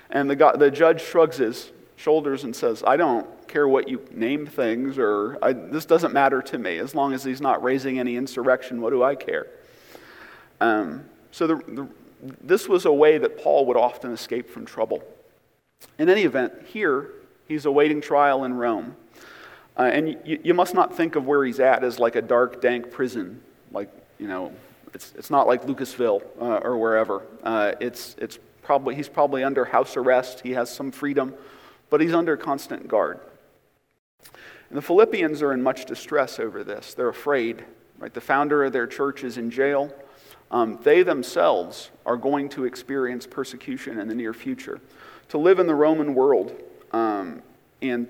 And 0.08 0.30
the, 0.30 0.54
the 0.56 0.70
judge 0.70 1.02
shrugs 1.02 1.37
his 1.37 1.70
shoulders 1.96 2.44
and 2.44 2.56
says, 2.56 2.82
I 2.87 2.96
don't 2.96 3.28
care 3.56 3.66
what 3.66 3.88
you 3.88 4.06
name 4.10 4.46
things 4.46 4.98
or 4.98 5.38
I, 5.40 5.54
this 5.54 5.86
doesn't 5.86 6.12
matter 6.12 6.42
to 6.42 6.58
me. 6.58 6.76
As 6.76 6.94
long 6.94 7.14
as 7.14 7.25
he's 7.25 7.40
not 7.40 7.62
raising 7.62 7.98
any 7.98 8.16
insurrection, 8.16 8.82
what 8.82 8.90
do 8.90 9.02
I 9.02 9.14
care? 9.14 9.46
Um, 10.60 11.06
so 11.30 11.46
the, 11.46 11.54
the, 11.66 11.88
this 12.42 12.68
was 12.68 12.84
a 12.84 12.92
way 12.92 13.16
that 13.16 13.42
Paul 13.42 13.64
would 13.64 13.78
often 13.78 14.12
escape 14.12 14.50
from 14.50 14.66
trouble. 14.66 15.02
In 15.98 16.10
any 16.10 16.25
event, 16.25 16.52
here 16.66 17.12
he's 17.48 17.64
awaiting 17.64 18.02
trial 18.02 18.44
in 18.44 18.52
Rome. 18.52 18.94
Uh, 19.75 19.84
and 19.84 20.18
you, 20.26 20.38
you, 20.44 20.52
must 20.52 20.75
not 20.75 20.94
think 20.94 21.16
of 21.16 21.26
where 21.26 21.42
he's 21.42 21.58
at 21.58 21.82
as 21.82 21.98
like 21.98 22.14
a 22.14 22.22
dark, 22.22 22.60
dank 22.60 22.90
prison. 22.90 23.40
Like, 23.72 23.90
you 24.18 24.28
know, 24.28 24.52
it's, 24.92 25.14
it's 25.16 25.30
not 25.30 25.46
like 25.46 25.64
Lucasville 25.64 26.20
uh, 26.38 26.58
or 26.62 26.76
wherever. 26.76 27.22
Uh, 27.42 27.72
it's, 27.80 28.16
it's 28.18 28.38
probably, 28.62 28.94
he's 28.94 29.08
probably 29.08 29.42
under 29.42 29.64
house 29.64 29.96
arrest. 29.96 30.42
He 30.42 30.52
has 30.52 30.70
some 30.70 30.90
freedom, 30.90 31.32
but 31.88 32.02
he's 32.02 32.12
under 32.12 32.36
constant 32.36 32.86
guard. 32.86 33.20
And 34.68 34.76
the 34.76 34.82
Philippians 34.82 35.42
are 35.42 35.52
in 35.52 35.62
much 35.62 35.85
distress 35.85 36.38
over 36.38 36.64
this. 36.64 36.94
They're 36.94 37.08
afraid. 37.08 37.64
Right? 37.99 38.12
The 38.12 38.20
founder 38.20 38.64
of 38.64 38.73
their 38.73 38.87
church 38.87 39.25
is 39.25 39.38
in 39.38 39.50
jail. 39.50 39.92
Um, 40.50 40.78
they 40.82 41.02
themselves 41.02 41.90
are 42.04 42.16
going 42.16 42.49
to 42.50 42.64
experience 42.64 43.26
persecution 43.26 43.99
in 43.99 44.08
the 44.08 44.14
near 44.14 44.32
future. 44.32 44.80
To 45.30 45.38
live 45.38 45.58
in 45.58 45.66
the 45.66 45.75
Roman 45.75 46.14
world 46.14 46.54
um, 46.92 47.42
and 47.82 48.08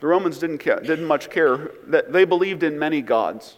the 0.00 0.06
Romans 0.08 0.38
didn't, 0.38 0.58
care, 0.58 0.80
didn't 0.80 1.06
much 1.06 1.30
care 1.30 1.70
that 1.86 2.12
they 2.12 2.24
believed 2.24 2.62
in 2.62 2.78
many 2.78 3.00
gods. 3.00 3.56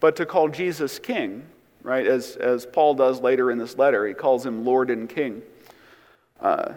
But 0.00 0.16
to 0.16 0.26
call 0.26 0.48
Jesus 0.48 0.98
king, 0.98 1.44
right, 1.82 2.06
as, 2.06 2.36
as 2.36 2.66
Paul 2.66 2.94
does 2.94 3.20
later 3.20 3.50
in 3.50 3.58
this 3.58 3.78
letter, 3.78 4.06
he 4.06 4.14
calls 4.14 4.44
him 4.44 4.64
Lord 4.64 4.90
and 4.90 5.08
King. 5.08 5.42
Uh, 6.40 6.74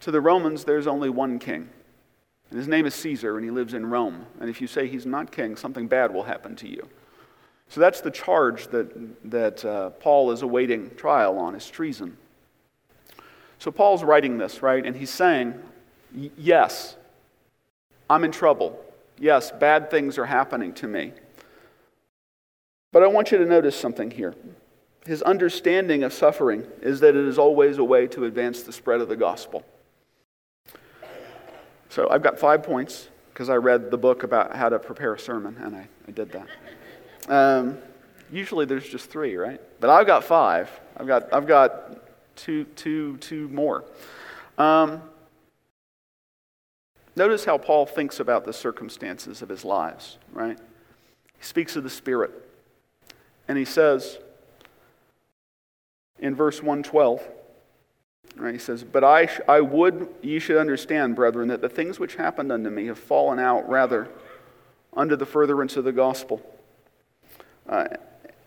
to 0.00 0.10
the 0.10 0.20
Romans, 0.20 0.64
there's 0.64 0.86
only 0.86 1.10
one 1.10 1.38
king. 1.38 1.68
And 2.50 2.58
his 2.58 2.68
name 2.68 2.84
is 2.84 2.94
Caesar, 2.96 3.36
and 3.36 3.44
he 3.44 3.50
lives 3.50 3.74
in 3.74 3.86
Rome. 3.86 4.26
And 4.40 4.50
if 4.50 4.60
you 4.60 4.66
say 4.66 4.88
he's 4.88 5.06
not 5.06 5.30
king, 5.30 5.56
something 5.56 5.86
bad 5.86 6.12
will 6.12 6.24
happen 6.24 6.56
to 6.56 6.68
you. 6.68 6.88
So 7.68 7.80
that's 7.80 8.00
the 8.00 8.10
charge 8.10 8.66
that, 8.68 9.30
that 9.30 9.64
uh, 9.64 9.90
Paul 9.90 10.32
is 10.32 10.42
awaiting 10.42 10.90
trial 10.96 11.38
on, 11.38 11.54
is 11.54 11.70
treason. 11.70 12.16
So 13.60 13.70
Paul's 13.70 14.02
writing 14.02 14.38
this, 14.38 14.62
right? 14.62 14.84
And 14.84 14.96
he's 14.96 15.10
saying, 15.10 15.54
yes, 16.36 16.96
I'm 18.08 18.24
in 18.24 18.32
trouble. 18.32 18.82
Yes, 19.18 19.52
bad 19.52 19.90
things 19.90 20.18
are 20.18 20.26
happening 20.26 20.72
to 20.74 20.88
me. 20.88 21.12
But 22.90 23.04
I 23.04 23.06
want 23.06 23.30
you 23.30 23.38
to 23.38 23.46
notice 23.46 23.78
something 23.78 24.10
here. 24.10 24.34
His 25.06 25.22
understanding 25.22 26.02
of 26.02 26.12
suffering 26.12 26.66
is 26.82 26.98
that 27.00 27.14
it 27.14 27.24
is 27.24 27.38
always 27.38 27.78
a 27.78 27.84
way 27.84 28.08
to 28.08 28.24
advance 28.24 28.62
the 28.62 28.72
spread 28.72 29.00
of 29.00 29.08
the 29.08 29.16
gospel. 29.16 29.64
So 31.90 32.08
I've 32.10 32.22
got 32.22 32.38
five 32.38 32.62
points 32.62 33.08
because 33.32 33.50
I 33.50 33.56
read 33.56 33.90
the 33.90 33.98
book 33.98 34.22
about 34.22 34.56
how 34.56 34.70
to 34.70 34.78
prepare 34.78 35.14
a 35.14 35.18
sermon, 35.18 35.56
and 35.60 35.76
I, 35.76 35.88
I 36.08 36.10
did 36.12 36.32
that. 36.32 36.48
Um, 37.28 37.78
usually 38.32 38.64
there's 38.64 38.88
just 38.88 39.10
three, 39.10 39.36
right? 39.36 39.60
But 39.80 39.90
I've 39.90 40.06
got 40.06 40.24
five. 40.24 40.70
I've 40.96 41.06
got, 41.06 41.32
I've 41.34 41.46
got 41.46 41.98
two, 42.36 42.64
two, 42.64 43.18
two 43.18 43.48
more. 43.48 43.84
Um, 44.56 45.02
Notice 47.16 47.44
how 47.44 47.58
Paul 47.58 47.86
thinks 47.86 48.20
about 48.20 48.44
the 48.44 48.52
circumstances 48.52 49.42
of 49.42 49.48
his 49.48 49.64
lives, 49.64 50.16
right? 50.32 50.58
He 51.38 51.44
speaks 51.44 51.76
of 51.76 51.82
the 51.82 51.90
Spirit. 51.90 52.30
And 53.48 53.58
he 53.58 53.64
says 53.64 54.18
in 56.18 56.34
verse 56.34 56.62
112, 56.62 57.22
right, 58.36 58.54
he 58.54 58.58
says, 58.58 58.84
But 58.84 59.04
I, 59.04 59.26
sh- 59.26 59.40
I 59.48 59.60
would 59.60 60.08
ye 60.22 60.38
should 60.38 60.56
understand, 60.56 61.16
brethren, 61.16 61.48
that 61.48 61.60
the 61.60 61.68
things 61.68 61.98
which 61.98 62.16
happened 62.16 62.50
unto 62.52 62.70
me 62.70 62.86
have 62.86 62.98
fallen 62.98 63.38
out 63.38 63.68
rather 63.68 64.08
under 64.94 65.16
the 65.16 65.26
furtherance 65.26 65.76
of 65.76 65.84
the 65.84 65.92
gospel. 65.92 66.42
Uh, 67.68 67.88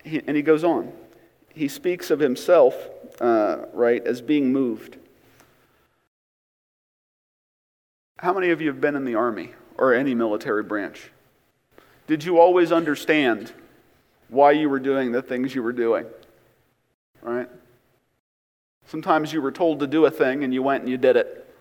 he, 0.03 0.21
and 0.27 0.35
he 0.35 0.43
goes 0.43 0.63
on. 0.63 0.91
He 1.49 1.67
speaks 1.67 2.11
of 2.11 2.19
himself, 2.19 2.75
uh, 3.21 3.65
right, 3.73 4.05
as 4.05 4.21
being 4.21 4.51
moved. 4.51 4.97
How 8.17 8.33
many 8.33 8.49
of 8.49 8.61
you 8.61 8.67
have 8.67 8.81
been 8.81 8.95
in 8.95 9.05
the 9.05 9.15
Army 9.15 9.51
or 9.77 9.93
any 9.93 10.15
military 10.15 10.63
branch? 10.63 11.11
Did 12.07 12.23
you 12.23 12.39
always 12.39 12.71
understand 12.71 13.53
why 14.29 14.51
you 14.51 14.69
were 14.69 14.79
doing 14.79 15.11
the 15.11 15.21
things 15.21 15.53
you 15.53 15.63
were 15.63 15.73
doing? 15.73 16.05
Right? 17.21 17.49
Sometimes 18.93 19.33
you 19.33 19.41
were 19.41 19.51
told 19.51 19.79
to 19.79 19.87
do 19.87 20.05
a 20.05 20.11
thing 20.11 20.43
and 20.43 20.53
you 20.53 20.61
went 20.61 20.83
and 20.83 20.91
you 20.91 20.99
did 20.99 21.15
it. 21.15 21.51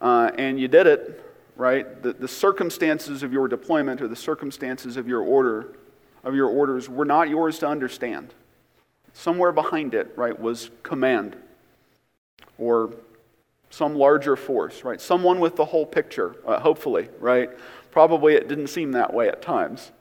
Uh, 0.00 0.32
and 0.36 0.58
you 0.58 0.66
did 0.66 0.88
it, 0.88 1.24
right? 1.54 2.02
The, 2.02 2.12
the 2.12 2.26
circumstances 2.26 3.22
of 3.22 3.32
your 3.32 3.46
deployment 3.46 4.02
or 4.02 4.08
the 4.08 4.16
circumstances 4.16 4.96
of 4.96 5.06
your 5.06 5.20
order, 5.20 5.76
of 6.24 6.34
your 6.34 6.48
orders, 6.48 6.88
were 6.88 7.04
not 7.04 7.28
yours 7.28 7.60
to 7.60 7.68
understand. 7.68 8.34
Somewhere 9.12 9.52
behind 9.52 9.94
it, 9.94 10.12
right, 10.16 10.36
was 10.36 10.70
command 10.82 11.36
or 12.58 12.92
some 13.70 13.94
larger 13.94 14.34
force, 14.34 14.82
right? 14.82 15.00
Someone 15.00 15.38
with 15.38 15.54
the 15.54 15.66
whole 15.66 15.86
picture, 15.86 16.34
uh, 16.44 16.58
hopefully, 16.58 17.08
right? 17.20 17.48
Probably 17.92 18.34
it 18.34 18.48
didn't 18.48 18.66
seem 18.66 18.90
that 18.90 19.14
way 19.14 19.28
at 19.28 19.40
times. 19.40 19.92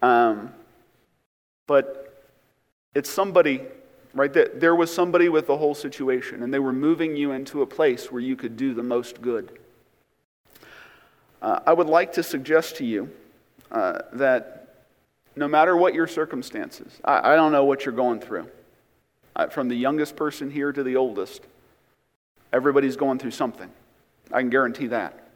Um, 0.00 0.54
but 1.66 2.24
it's 2.94 3.10
somebody, 3.10 3.60
right? 4.14 4.32
That 4.32 4.60
there 4.60 4.74
was 4.74 4.92
somebody 4.92 5.28
with 5.28 5.46
the 5.46 5.56
whole 5.56 5.74
situation, 5.74 6.42
and 6.42 6.52
they 6.52 6.58
were 6.58 6.72
moving 6.72 7.16
you 7.16 7.32
into 7.32 7.62
a 7.62 7.66
place 7.66 8.10
where 8.10 8.20
you 8.20 8.36
could 8.36 8.56
do 8.56 8.74
the 8.74 8.82
most 8.82 9.20
good. 9.22 9.58
Uh, 11.40 11.60
I 11.66 11.72
would 11.72 11.86
like 11.86 12.12
to 12.14 12.22
suggest 12.22 12.76
to 12.76 12.84
you 12.84 13.10
uh, 13.70 14.00
that 14.14 14.76
no 15.36 15.46
matter 15.46 15.76
what 15.76 15.94
your 15.94 16.06
circumstances, 16.06 17.00
I, 17.04 17.32
I, 17.32 17.36
don't 17.36 17.52
know 17.52 17.64
what 17.64 17.84
you're 17.84 17.94
going 17.94 18.20
through, 18.20 18.48
uh, 19.36 19.46
from 19.46 19.68
the 19.68 19.76
youngest 19.76 20.16
person 20.16 20.50
here 20.50 20.72
to 20.72 20.82
the 20.82 20.96
oldest. 20.96 21.42
Everybody's 22.52 22.96
going 22.96 23.18
through 23.18 23.30
something. 23.30 23.70
I 24.32 24.40
can 24.40 24.50
guarantee 24.50 24.88
that. 24.88 25.28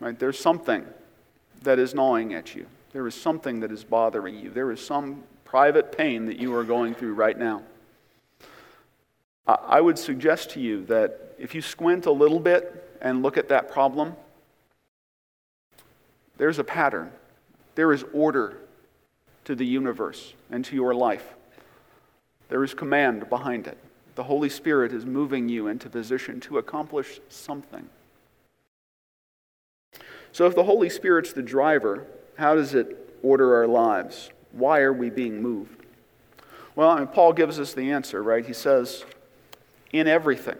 Right? 0.00 0.18
There's 0.18 0.38
something 0.38 0.86
that 1.62 1.78
is 1.78 1.94
gnawing 1.94 2.32
at 2.32 2.54
you. 2.54 2.66
There 2.92 3.06
is 3.06 3.14
something 3.14 3.60
that 3.60 3.70
is 3.70 3.84
bothering 3.84 4.38
you. 4.38 4.50
There 4.50 4.72
is 4.72 4.84
some 4.84 5.22
private 5.48 5.96
pain 5.96 6.26
that 6.26 6.38
you 6.38 6.54
are 6.54 6.64
going 6.64 6.94
through 6.94 7.14
right 7.14 7.38
now. 7.38 7.62
I 9.46 9.80
would 9.80 9.98
suggest 9.98 10.50
to 10.50 10.60
you 10.60 10.84
that 10.86 11.34
if 11.38 11.54
you 11.54 11.62
squint 11.62 12.06
a 12.06 12.12
little 12.12 12.38
bit 12.38 12.98
and 13.00 13.22
look 13.22 13.38
at 13.38 13.48
that 13.48 13.70
problem, 13.70 14.14
there's 16.36 16.58
a 16.58 16.64
pattern. 16.64 17.10
There 17.74 17.92
is 17.92 18.04
order 18.12 18.58
to 19.44 19.54
the 19.54 19.64
universe 19.64 20.34
and 20.50 20.64
to 20.66 20.74
your 20.74 20.94
life. 20.94 21.34
There 22.50 22.62
is 22.62 22.74
command 22.74 23.30
behind 23.30 23.66
it 23.66 23.78
the 24.18 24.24
Holy 24.24 24.48
Spirit 24.48 24.92
is 24.92 25.06
moving 25.06 25.48
you 25.48 25.68
into 25.68 25.88
position 25.88 26.40
to 26.40 26.58
accomplish 26.58 27.20
something. 27.28 27.88
So, 30.32 30.44
if 30.46 30.56
the 30.56 30.64
Holy 30.64 30.90
Spirit's 30.90 31.32
the 31.32 31.40
driver, 31.40 32.04
how 32.36 32.56
does 32.56 32.74
it 32.74 33.16
order 33.22 33.54
our 33.54 33.68
lives? 33.68 34.30
Why 34.52 34.80
are 34.80 34.92
we 34.92 35.10
being 35.10 35.42
moved? 35.42 35.84
Well, 36.74 37.04
Paul 37.06 37.32
gives 37.32 37.58
us 37.58 37.74
the 37.74 37.90
answer, 37.90 38.22
right? 38.22 38.46
He 38.46 38.52
says, 38.52 39.04
in 39.92 40.06
everything. 40.06 40.58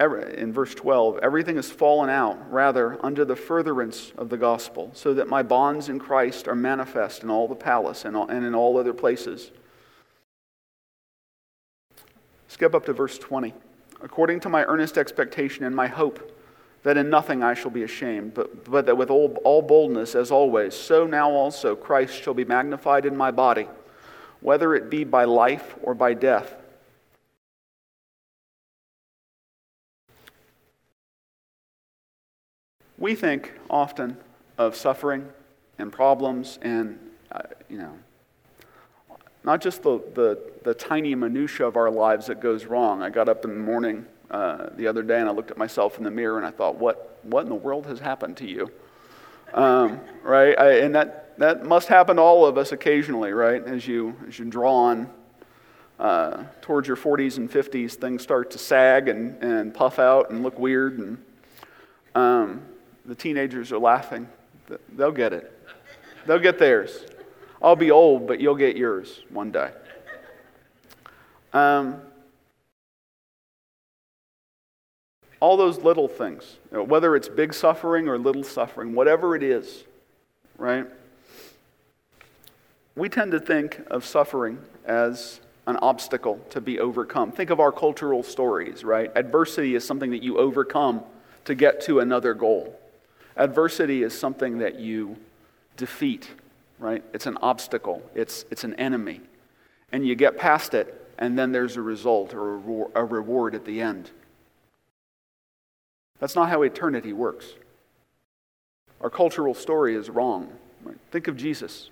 in 0.00 0.52
verse 0.52 0.74
12, 0.74 1.18
everything 1.18 1.56
has 1.56 1.70
fallen 1.70 2.08
out, 2.08 2.50
rather, 2.50 3.04
under 3.04 3.24
the 3.24 3.36
furtherance 3.36 4.12
of 4.16 4.28
the 4.30 4.36
gospel, 4.36 4.90
so 4.94 5.12
that 5.14 5.28
my 5.28 5.42
bonds 5.42 5.88
in 5.88 5.98
Christ 5.98 6.48
are 6.48 6.54
manifest 6.54 7.22
in 7.22 7.30
all 7.30 7.48
the 7.48 7.54
palace 7.54 8.04
and 8.04 8.16
in 8.16 8.54
all 8.54 8.78
other 8.78 8.94
places. 8.94 9.50
Skip 12.46 12.74
up 12.74 12.86
to 12.86 12.92
verse 12.92 13.18
20. 13.18 13.52
According 14.00 14.40
to 14.40 14.48
my 14.48 14.64
earnest 14.64 14.96
expectation 14.96 15.64
and 15.64 15.74
my 15.74 15.88
hope, 15.88 16.32
that 16.82 16.96
in 16.96 17.10
nothing 17.10 17.42
I 17.42 17.54
shall 17.54 17.70
be 17.70 17.82
ashamed, 17.82 18.34
but, 18.34 18.64
but 18.64 18.86
that 18.86 18.96
with 18.96 19.10
all, 19.10 19.36
all 19.44 19.62
boldness, 19.62 20.14
as 20.14 20.30
always, 20.30 20.74
so 20.74 21.06
now 21.06 21.30
also 21.30 21.74
Christ 21.74 22.22
shall 22.22 22.34
be 22.34 22.44
magnified 22.44 23.04
in 23.04 23.16
my 23.16 23.30
body, 23.30 23.68
whether 24.40 24.74
it 24.74 24.88
be 24.88 25.04
by 25.04 25.24
life 25.24 25.74
or 25.82 25.94
by 25.94 26.14
death. 26.14 26.54
We 32.96 33.14
think 33.14 33.52
often 33.70 34.16
of 34.56 34.74
suffering 34.74 35.28
and 35.78 35.92
problems 35.92 36.58
and, 36.62 36.98
uh, 37.30 37.42
you 37.68 37.78
know, 37.78 37.92
not 39.44 39.60
just 39.60 39.82
the, 39.82 40.02
the, 40.14 40.38
the 40.64 40.74
tiny 40.74 41.14
minutia 41.14 41.66
of 41.66 41.76
our 41.76 41.90
lives 41.90 42.26
that 42.26 42.40
goes 42.40 42.66
wrong. 42.66 43.02
I 43.02 43.10
got 43.10 43.28
up 43.28 43.44
in 43.44 43.50
the 43.50 43.60
morning 43.60 44.04
uh, 44.30 44.68
the 44.76 44.86
other 44.86 45.02
day 45.02 45.20
and 45.20 45.28
I 45.28 45.32
looked 45.32 45.50
at 45.50 45.56
myself 45.56 45.98
in 45.98 46.04
the 46.04 46.10
mirror 46.10 46.36
and 46.36 46.46
I 46.46 46.50
thought, 46.50 46.76
what, 46.76 47.18
what 47.22 47.42
in 47.42 47.48
the 47.48 47.54
world 47.54 47.86
has 47.86 47.98
happened 47.98 48.36
to 48.38 48.46
you? 48.46 48.70
Um, 49.54 50.00
right? 50.22 50.58
I, 50.58 50.78
and 50.80 50.94
that, 50.94 51.38
that 51.38 51.64
must 51.64 51.88
happen 51.88 52.16
to 52.16 52.22
all 52.22 52.44
of 52.44 52.58
us 52.58 52.72
occasionally, 52.72 53.32
right? 53.32 53.64
As 53.64 53.86
you, 53.86 54.16
as 54.26 54.38
you 54.38 54.44
draw 54.44 54.72
on 54.72 55.10
uh, 55.98 56.44
towards 56.60 56.86
your 56.86 56.96
40s 56.96 57.38
and 57.38 57.50
50s, 57.50 57.94
things 57.94 58.22
start 58.22 58.50
to 58.52 58.58
sag 58.58 59.08
and, 59.08 59.42
and 59.42 59.74
puff 59.74 59.98
out 59.98 60.30
and 60.30 60.42
look 60.42 60.58
weird. 60.58 60.98
And 60.98 61.24
um, 62.14 62.62
the 63.04 63.14
teenagers 63.14 63.72
are 63.72 63.78
laughing. 63.78 64.28
They'll 64.94 65.12
get 65.12 65.32
it. 65.32 65.52
They'll 66.26 66.38
get 66.38 66.58
theirs. 66.58 67.06
I'll 67.62 67.76
be 67.76 67.90
old, 67.90 68.26
but 68.26 68.40
you'll 68.40 68.54
get 68.54 68.76
yours 68.76 69.20
one 69.30 69.50
day. 69.50 69.70
Um, 71.52 72.02
all 75.40 75.56
those 75.56 75.78
little 75.78 76.08
things, 76.08 76.56
you 76.70 76.78
know, 76.78 76.82
whether 76.82 77.14
it's 77.14 77.28
big 77.28 77.54
suffering 77.54 78.08
or 78.08 78.18
little 78.18 78.42
suffering, 78.42 78.94
whatever 78.94 79.36
it 79.36 79.42
is, 79.42 79.84
right? 80.56 80.86
We 82.96 83.08
tend 83.08 83.32
to 83.32 83.40
think 83.40 83.80
of 83.90 84.04
suffering 84.04 84.58
as 84.84 85.40
an 85.68 85.76
obstacle 85.76 86.40
to 86.50 86.60
be 86.60 86.80
overcome. 86.80 87.30
Think 87.30 87.50
of 87.50 87.60
our 87.60 87.70
cultural 87.70 88.22
stories, 88.22 88.82
right? 88.82 89.12
Adversity 89.14 89.74
is 89.74 89.86
something 89.86 90.10
that 90.10 90.22
you 90.22 90.38
overcome 90.38 91.02
to 91.44 91.54
get 91.54 91.80
to 91.82 92.00
another 92.00 92.34
goal. 92.34 92.78
Adversity 93.36 94.02
is 94.02 94.18
something 94.18 94.58
that 94.58 94.80
you 94.80 95.16
defeat, 95.76 96.28
right? 96.80 97.04
It's 97.12 97.26
an 97.26 97.38
obstacle, 97.40 98.02
it's, 98.14 98.44
it's 98.50 98.64
an 98.64 98.74
enemy. 98.74 99.20
And 99.92 100.06
you 100.06 100.16
get 100.16 100.36
past 100.36 100.74
it, 100.74 101.12
and 101.18 101.38
then 101.38 101.52
there's 101.52 101.76
a 101.76 101.82
result 101.82 102.34
or 102.34 102.54
a 102.94 103.04
reward 103.04 103.54
at 103.54 103.64
the 103.64 103.80
end. 103.80 104.10
That's 106.18 106.34
not 106.34 106.48
how 106.48 106.62
eternity 106.62 107.12
works. 107.12 107.54
Our 109.00 109.10
cultural 109.10 109.54
story 109.54 109.94
is 109.94 110.10
wrong. 110.10 110.52
Think 111.10 111.28
of 111.28 111.36
Jesus. 111.36 111.90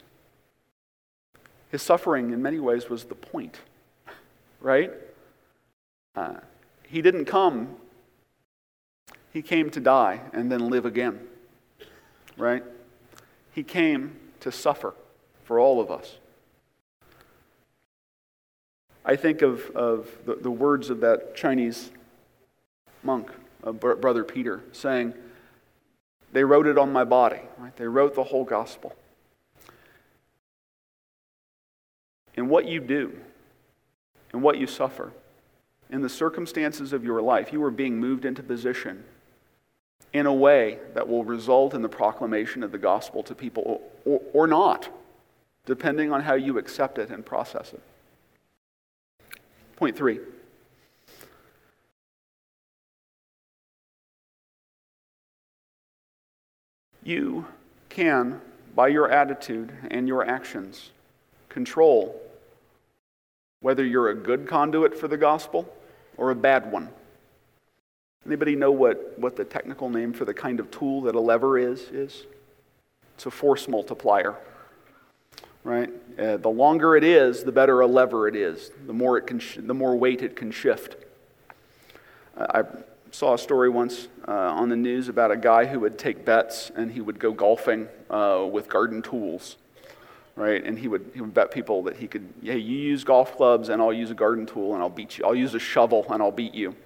His 1.70 1.82
suffering, 1.82 2.32
in 2.32 2.42
many 2.42 2.58
ways, 2.58 2.88
was 2.88 3.04
the 3.04 3.14
point, 3.14 3.60
right? 4.60 4.92
Uh, 6.14 6.34
he 6.82 7.02
didn't 7.02 7.26
come, 7.26 7.76
he 9.32 9.42
came 9.42 9.70
to 9.70 9.80
die 9.80 10.20
and 10.32 10.50
then 10.50 10.70
live 10.70 10.86
again 10.86 11.20
right? 12.36 12.62
He 13.52 13.62
came 13.62 14.16
to 14.40 14.52
suffer 14.52 14.94
for 15.44 15.58
all 15.58 15.80
of 15.80 15.90
us. 15.90 16.16
I 19.04 19.16
think 19.16 19.42
of, 19.42 19.70
of 19.70 20.08
the, 20.24 20.34
the 20.34 20.50
words 20.50 20.90
of 20.90 21.00
that 21.00 21.36
Chinese 21.36 21.90
monk, 23.02 23.30
Brother 23.72 24.24
Peter, 24.24 24.62
saying, 24.72 25.14
They 26.32 26.44
wrote 26.44 26.66
it 26.66 26.78
on 26.78 26.92
my 26.92 27.04
body, 27.04 27.40
right? 27.58 27.76
They 27.76 27.86
wrote 27.86 28.14
the 28.14 28.24
whole 28.24 28.44
gospel. 28.44 28.94
And 32.36 32.50
what 32.50 32.66
you 32.66 32.80
do, 32.80 33.18
and 34.32 34.42
what 34.42 34.58
you 34.58 34.66
suffer, 34.66 35.12
in 35.90 36.02
the 36.02 36.08
circumstances 36.08 36.92
of 36.92 37.04
your 37.04 37.22
life, 37.22 37.52
you 37.52 37.62
are 37.64 37.70
being 37.70 37.98
moved 37.98 38.24
into 38.24 38.42
position 38.42 39.04
in 40.12 40.26
a 40.26 40.32
way 40.32 40.78
that 40.94 41.08
will 41.08 41.24
result 41.24 41.74
in 41.74 41.82
the 41.82 41.88
proclamation 41.88 42.62
of 42.62 42.72
the 42.72 42.78
gospel 42.78 43.22
to 43.22 43.34
people 43.34 43.80
or, 44.04 44.20
or 44.32 44.46
not, 44.46 44.88
depending 45.64 46.12
on 46.12 46.22
how 46.22 46.34
you 46.34 46.58
accept 46.58 46.98
it 46.98 47.10
and 47.10 47.24
process 47.24 47.72
it. 47.72 47.82
Point 49.76 49.96
three. 49.96 50.20
You 57.06 57.46
can, 57.88 58.40
by 58.74 58.88
your 58.88 59.08
attitude 59.08 59.72
and 59.92 60.08
your 60.08 60.28
actions, 60.28 60.90
control 61.48 62.20
whether 63.60 63.84
you're 63.84 64.08
a 64.08 64.14
good 64.14 64.48
conduit 64.48 64.98
for 64.98 65.06
the 65.06 65.16
gospel 65.16 65.72
or 66.16 66.32
a 66.32 66.34
bad 66.34 66.72
one. 66.72 66.88
Anybody 68.26 68.56
know 68.56 68.72
what, 68.72 69.16
what 69.20 69.36
the 69.36 69.44
technical 69.44 69.88
name 69.88 70.12
for 70.12 70.24
the 70.24 70.34
kind 70.34 70.58
of 70.58 70.68
tool 70.72 71.02
that 71.02 71.14
a 71.14 71.20
lever 71.20 71.56
is? 71.56 71.82
is? 71.92 72.24
It's 73.14 73.26
a 73.26 73.30
force 73.30 73.68
multiplier, 73.68 74.34
right? 75.62 75.90
Uh, 76.18 76.38
the 76.38 76.48
longer 76.48 76.96
it 76.96 77.04
is, 77.04 77.44
the 77.44 77.52
better 77.52 77.82
a 77.82 77.86
lever 77.86 78.26
it 78.26 78.34
is. 78.34 78.72
The 78.84 78.92
more 78.92 79.16
it 79.16 79.28
can, 79.28 79.38
sh- 79.38 79.58
the 79.60 79.74
more 79.74 79.94
weight 79.94 80.22
it 80.22 80.34
can 80.34 80.50
shift. 80.50 80.96
Uh, 82.36 82.46
I 82.50 82.64
saw 83.16 83.32
a 83.32 83.38
story 83.38 83.70
once 83.70 84.08
uh, 84.28 84.30
on 84.30 84.68
the 84.68 84.76
news 84.76 85.08
about 85.08 85.30
a 85.30 85.36
guy 85.38 85.64
who 85.64 85.80
would 85.80 85.96
take 85.96 86.26
bets 86.26 86.70
and 86.76 86.92
he 86.92 87.00
would 87.00 87.18
go 87.18 87.32
golfing 87.32 87.88
uh, 88.10 88.46
with 88.52 88.68
garden 88.68 89.00
tools, 89.00 89.56
right? 90.34 90.62
And 90.62 90.78
he 90.78 90.86
would 90.86 91.12
he 91.14 91.22
would 91.22 91.32
bet 91.32 91.50
people 91.50 91.82
that 91.84 91.96
he 91.96 92.08
could, 92.08 92.28
hey, 92.42 92.58
you 92.58 92.76
use 92.76 93.04
golf 93.04 93.34
clubs 93.34 93.70
and 93.70 93.80
I'll 93.80 93.90
use 93.90 94.10
a 94.10 94.14
garden 94.14 94.44
tool 94.44 94.74
and 94.74 94.82
I'll 94.82 94.90
beat 94.90 95.16
you. 95.16 95.24
I'll 95.24 95.34
use 95.34 95.54
a 95.54 95.58
shovel 95.58 96.04
and 96.10 96.22
I'll 96.22 96.30
beat 96.30 96.52
you. 96.52 96.76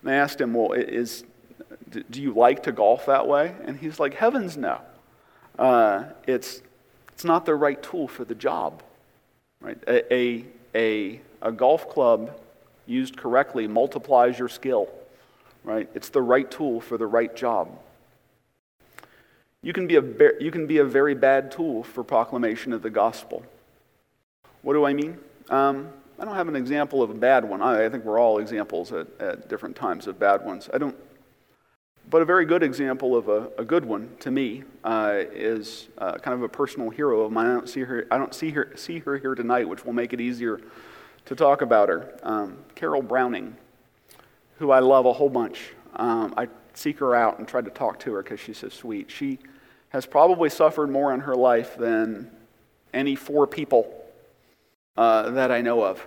And 0.00 0.10
I 0.10 0.14
asked 0.14 0.40
him, 0.40 0.54
Well, 0.54 0.72
is, 0.72 1.24
do 1.90 2.22
you 2.22 2.32
like 2.32 2.62
to 2.62 2.72
golf 2.72 3.04
that 3.04 3.28
way? 3.28 3.54
And 3.66 3.76
he's 3.76 4.00
like, 4.00 4.14
Heavens 4.14 4.56
no. 4.56 4.80
Uh, 5.58 6.04
it's, 6.26 6.62
it's 7.12 7.24
not 7.24 7.44
the 7.44 7.54
right 7.54 7.82
tool 7.82 8.08
for 8.08 8.24
the 8.24 8.34
job. 8.34 8.82
Right? 9.60 9.78
A, 9.86 10.14
a, 10.14 10.44
a, 10.74 11.20
a 11.42 11.52
golf 11.52 11.90
club 11.90 12.40
used 12.86 13.18
correctly 13.18 13.68
multiplies 13.68 14.38
your 14.38 14.48
skill. 14.48 14.88
Right? 15.68 15.86
It's 15.94 16.08
the 16.08 16.22
right 16.22 16.50
tool 16.50 16.80
for 16.80 16.96
the 16.96 17.06
right 17.06 17.36
job. 17.36 17.78
You 19.60 19.74
can, 19.74 19.86
be 19.86 19.96
a, 19.96 20.02
you 20.40 20.50
can 20.50 20.66
be 20.66 20.78
a 20.78 20.84
very 20.84 21.14
bad 21.14 21.52
tool 21.52 21.82
for 21.82 22.02
proclamation 22.02 22.72
of 22.72 22.80
the 22.80 22.88
gospel. 22.88 23.44
What 24.62 24.72
do 24.72 24.86
I 24.86 24.94
mean? 24.94 25.18
Um, 25.50 25.90
I 26.18 26.24
don't 26.24 26.36
have 26.36 26.48
an 26.48 26.56
example 26.56 27.02
of 27.02 27.10
a 27.10 27.14
bad 27.14 27.44
one. 27.44 27.60
I, 27.60 27.84
I 27.84 27.90
think 27.90 28.06
we're 28.06 28.18
all 28.18 28.38
examples 28.38 28.94
at, 28.94 29.08
at, 29.20 29.50
different 29.50 29.76
times 29.76 30.06
of 30.06 30.18
bad 30.18 30.42
ones. 30.42 30.70
I 30.72 30.78
don't, 30.78 30.96
but 32.08 32.22
a 32.22 32.24
very 32.24 32.46
good 32.46 32.62
example 32.62 33.14
of 33.14 33.28
a, 33.28 33.50
a 33.58 33.64
good 33.64 33.84
one 33.84 34.08
to 34.20 34.30
me 34.30 34.62
uh, 34.84 35.16
is 35.34 35.88
uh, 35.98 36.14
kind 36.14 36.34
of 36.34 36.42
a 36.44 36.48
personal 36.48 36.88
hero 36.88 37.20
of 37.20 37.30
mine. 37.30 37.46
I 37.46 37.52
don't 37.52 37.68
see 37.68 37.80
her. 37.80 38.06
I 38.10 38.16
don't 38.16 38.34
see 38.34 38.52
her 38.52 38.72
see 38.74 39.00
her 39.00 39.18
here 39.18 39.34
tonight, 39.34 39.68
which 39.68 39.84
will 39.84 39.92
make 39.92 40.14
it 40.14 40.20
easier 40.20 40.62
to 41.26 41.36
talk 41.36 41.60
about 41.60 41.90
her. 41.90 42.18
Um, 42.22 42.56
Carol 42.74 43.02
Browning, 43.02 43.54
who 44.58 44.70
I 44.70 44.80
love 44.80 45.06
a 45.06 45.12
whole 45.12 45.30
bunch. 45.30 45.72
Um, 45.96 46.34
I 46.36 46.48
seek 46.74 46.98
her 46.98 47.14
out 47.14 47.38
and 47.38 47.48
try 47.48 47.60
to 47.60 47.70
talk 47.70 47.98
to 48.00 48.14
her 48.14 48.22
because 48.22 48.40
she's 48.40 48.58
so 48.58 48.68
sweet. 48.68 49.10
She 49.10 49.38
has 49.90 50.06
probably 50.06 50.50
suffered 50.50 50.90
more 50.90 51.14
in 51.14 51.20
her 51.20 51.34
life 51.34 51.76
than 51.76 52.30
any 52.92 53.16
four 53.16 53.46
people 53.46 53.92
uh, 54.96 55.30
that 55.30 55.50
I 55.50 55.60
know 55.60 55.82
of. 55.82 56.04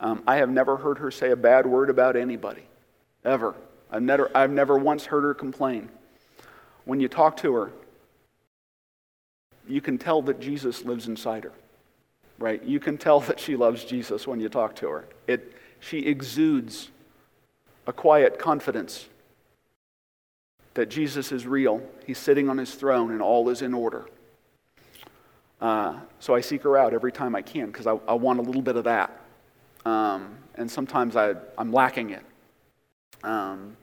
Um, 0.00 0.22
I 0.26 0.36
have 0.36 0.50
never 0.50 0.76
heard 0.76 0.98
her 0.98 1.10
say 1.10 1.30
a 1.30 1.36
bad 1.36 1.66
word 1.66 1.88
about 1.88 2.16
anybody, 2.16 2.62
ever. 3.24 3.54
I've 3.90 4.02
never, 4.02 4.30
I've 4.34 4.50
never 4.50 4.76
once 4.76 5.06
heard 5.06 5.22
her 5.22 5.34
complain. 5.34 5.88
When 6.84 7.00
you 7.00 7.08
talk 7.08 7.36
to 7.38 7.54
her, 7.54 7.72
you 9.66 9.80
can 9.80 9.96
tell 9.98 10.20
that 10.22 10.40
Jesus 10.40 10.84
lives 10.84 11.06
inside 11.06 11.44
her, 11.44 11.52
right? 12.38 12.62
You 12.62 12.80
can 12.80 12.98
tell 12.98 13.20
that 13.28 13.38
she 13.38 13.56
loves 13.56 13.84
Jesus 13.84 14.26
when 14.26 14.40
you 14.40 14.48
talk 14.48 14.74
to 14.76 14.88
her. 14.88 15.08
It, 15.26 15.54
she 15.80 16.00
exudes 16.00 16.90
a 17.86 17.92
quiet 17.92 18.38
confidence 18.38 19.06
that 20.74 20.88
Jesus 20.88 21.32
is 21.32 21.46
real. 21.46 21.82
He's 22.06 22.18
sitting 22.18 22.48
on 22.48 22.58
his 22.58 22.74
throne 22.74 23.12
and 23.12 23.22
all 23.22 23.48
is 23.48 23.62
in 23.62 23.74
order. 23.74 24.06
Uh, 25.60 25.98
so 26.18 26.34
I 26.34 26.40
seek 26.40 26.62
her 26.62 26.76
out 26.76 26.92
every 26.92 27.12
time 27.12 27.34
I 27.34 27.42
can 27.42 27.66
because 27.66 27.86
I, 27.86 27.92
I, 28.08 28.14
want 28.14 28.38
a 28.38 28.42
little 28.42 28.60
bit 28.60 28.76
of 28.76 28.84
that. 28.84 29.18
Um, 29.86 30.36
and 30.56 30.70
sometimes 30.70 31.16
I, 31.16 31.34
I'm 31.56 31.72
lacking 31.72 32.10
it. 32.10 32.24
um, 33.22 33.76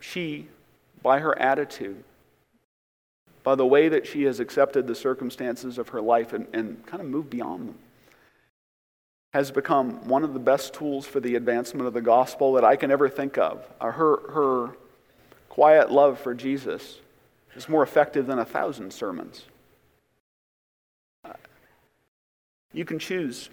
she, 0.00 0.48
by 1.02 1.20
her 1.20 1.38
attitude, 1.38 2.02
by 3.44 3.54
the 3.54 3.66
way 3.66 3.88
that 3.88 4.06
she 4.06 4.24
has 4.24 4.40
accepted 4.40 4.86
the 4.86 4.94
circumstances 4.94 5.78
of 5.78 5.88
her 5.90 6.00
life 6.00 6.32
and, 6.32 6.46
and 6.52 6.84
kind 6.86 7.00
of 7.00 7.08
moved 7.08 7.30
beyond 7.30 7.68
them, 7.68 7.78
has 9.32 9.50
become 9.50 10.06
one 10.06 10.24
of 10.24 10.34
the 10.34 10.38
best 10.38 10.74
tools 10.74 11.06
for 11.06 11.18
the 11.18 11.34
advancement 11.36 11.86
of 11.86 11.94
the 11.94 12.00
gospel 12.00 12.52
that 12.52 12.64
I 12.64 12.76
can 12.76 12.90
ever 12.90 13.08
think 13.08 13.38
of. 13.38 13.66
Uh, 13.80 13.90
her, 13.90 14.30
her 14.30 14.76
quiet 15.48 15.90
love 15.90 16.20
for 16.20 16.34
Jesus 16.34 16.98
is 17.56 17.68
more 17.68 17.82
effective 17.82 18.26
than 18.26 18.38
a 18.38 18.44
thousand 18.44 18.92
sermons. 18.92 19.44
You 22.74 22.84
can 22.84 22.98
choose 22.98 23.50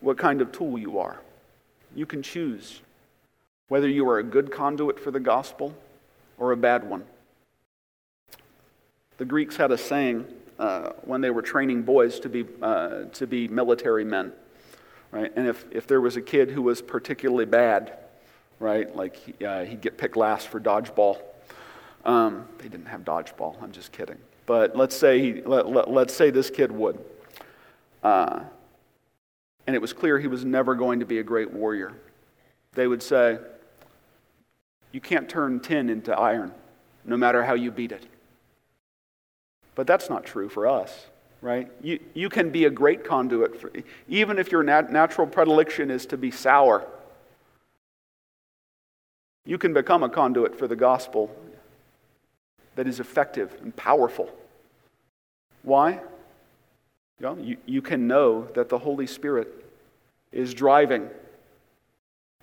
what 0.00 0.18
kind 0.18 0.40
of 0.40 0.52
tool 0.52 0.78
you 0.78 0.98
are. 0.98 1.20
You 1.94 2.06
can 2.06 2.22
choose 2.22 2.80
whether 3.68 3.88
you 3.88 4.08
are 4.08 4.18
a 4.18 4.22
good 4.22 4.50
conduit 4.50 4.98
for 4.98 5.10
the 5.10 5.20
gospel 5.20 5.74
or 6.38 6.52
a 6.52 6.56
bad 6.56 6.88
one. 6.88 7.04
The 9.18 9.24
Greeks 9.24 9.56
had 9.56 9.72
a 9.72 9.78
saying 9.78 10.26
uh, 10.58 10.92
when 11.02 11.20
they 11.20 11.30
were 11.30 11.42
training 11.42 11.82
boys 11.82 12.20
to 12.20 12.28
be, 12.28 12.46
uh, 12.62 13.04
to 13.14 13.26
be 13.26 13.48
military 13.48 14.04
men, 14.04 14.32
right? 15.10 15.32
And 15.36 15.46
if, 15.46 15.64
if 15.70 15.86
there 15.86 16.00
was 16.00 16.16
a 16.16 16.22
kid 16.22 16.50
who 16.50 16.62
was 16.62 16.82
particularly 16.82 17.46
bad, 17.46 17.98
right, 18.60 18.94
like 18.94 19.16
uh, 19.44 19.64
he'd 19.64 19.80
get 19.80 19.98
picked 19.98 20.16
last 20.16 20.48
for 20.48 20.60
dodgeball. 20.60 21.18
Um, 22.04 22.46
they 22.58 22.68
didn't 22.68 22.86
have 22.86 23.02
dodgeball, 23.02 23.62
I'm 23.62 23.72
just 23.72 23.92
kidding. 23.92 24.18
But 24.46 24.76
let's 24.76 24.96
say, 24.96 25.20
he, 25.20 25.42
let, 25.42 25.68
let, 25.68 25.90
let's 25.90 26.14
say 26.14 26.30
this 26.30 26.50
kid 26.50 26.72
would. 26.72 26.98
Uh, 28.02 28.40
and 29.66 29.76
it 29.76 29.82
was 29.82 29.92
clear 29.92 30.18
he 30.18 30.26
was 30.26 30.44
never 30.44 30.74
going 30.74 31.00
to 31.00 31.06
be 31.06 31.18
a 31.18 31.22
great 31.22 31.52
warrior. 31.52 31.92
They 32.72 32.86
would 32.86 33.02
say, 33.02 33.38
You 34.92 35.00
can't 35.00 35.28
turn 35.28 35.60
tin 35.60 35.90
into 35.90 36.16
iron, 36.18 36.52
no 37.04 37.16
matter 37.16 37.44
how 37.44 37.54
you 37.54 37.70
beat 37.70 37.92
it. 37.92 38.06
But 39.74 39.86
that's 39.86 40.08
not 40.08 40.24
true 40.24 40.48
for 40.48 40.66
us, 40.66 41.06
right? 41.40 41.70
You, 41.82 42.00
you 42.14 42.28
can 42.28 42.50
be 42.50 42.64
a 42.64 42.70
great 42.70 43.04
conduit, 43.04 43.60
for, 43.60 43.70
even 44.08 44.38
if 44.38 44.50
your 44.50 44.62
nat- 44.62 44.92
natural 44.92 45.26
predilection 45.26 45.90
is 45.90 46.06
to 46.06 46.16
be 46.16 46.30
sour. 46.30 46.86
You 49.44 49.58
can 49.58 49.72
become 49.72 50.02
a 50.02 50.08
conduit 50.08 50.58
for 50.58 50.66
the 50.66 50.76
gospel 50.76 51.34
that 52.74 52.86
is 52.86 53.00
effective 53.00 53.56
and 53.62 53.74
powerful. 53.74 54.30
Why? 55.62 56.00
Know, 57.20 57.36
you, 57.36 57.56
you 57.66 57.82
can 57.82 58.06
know 58.06 58.48
that 58.54 58.68
the 58.68 58.78
Holy 58.78 59.06
Spirit 59.06 59.48
is 60.30 60.54
driving 60.54 61.08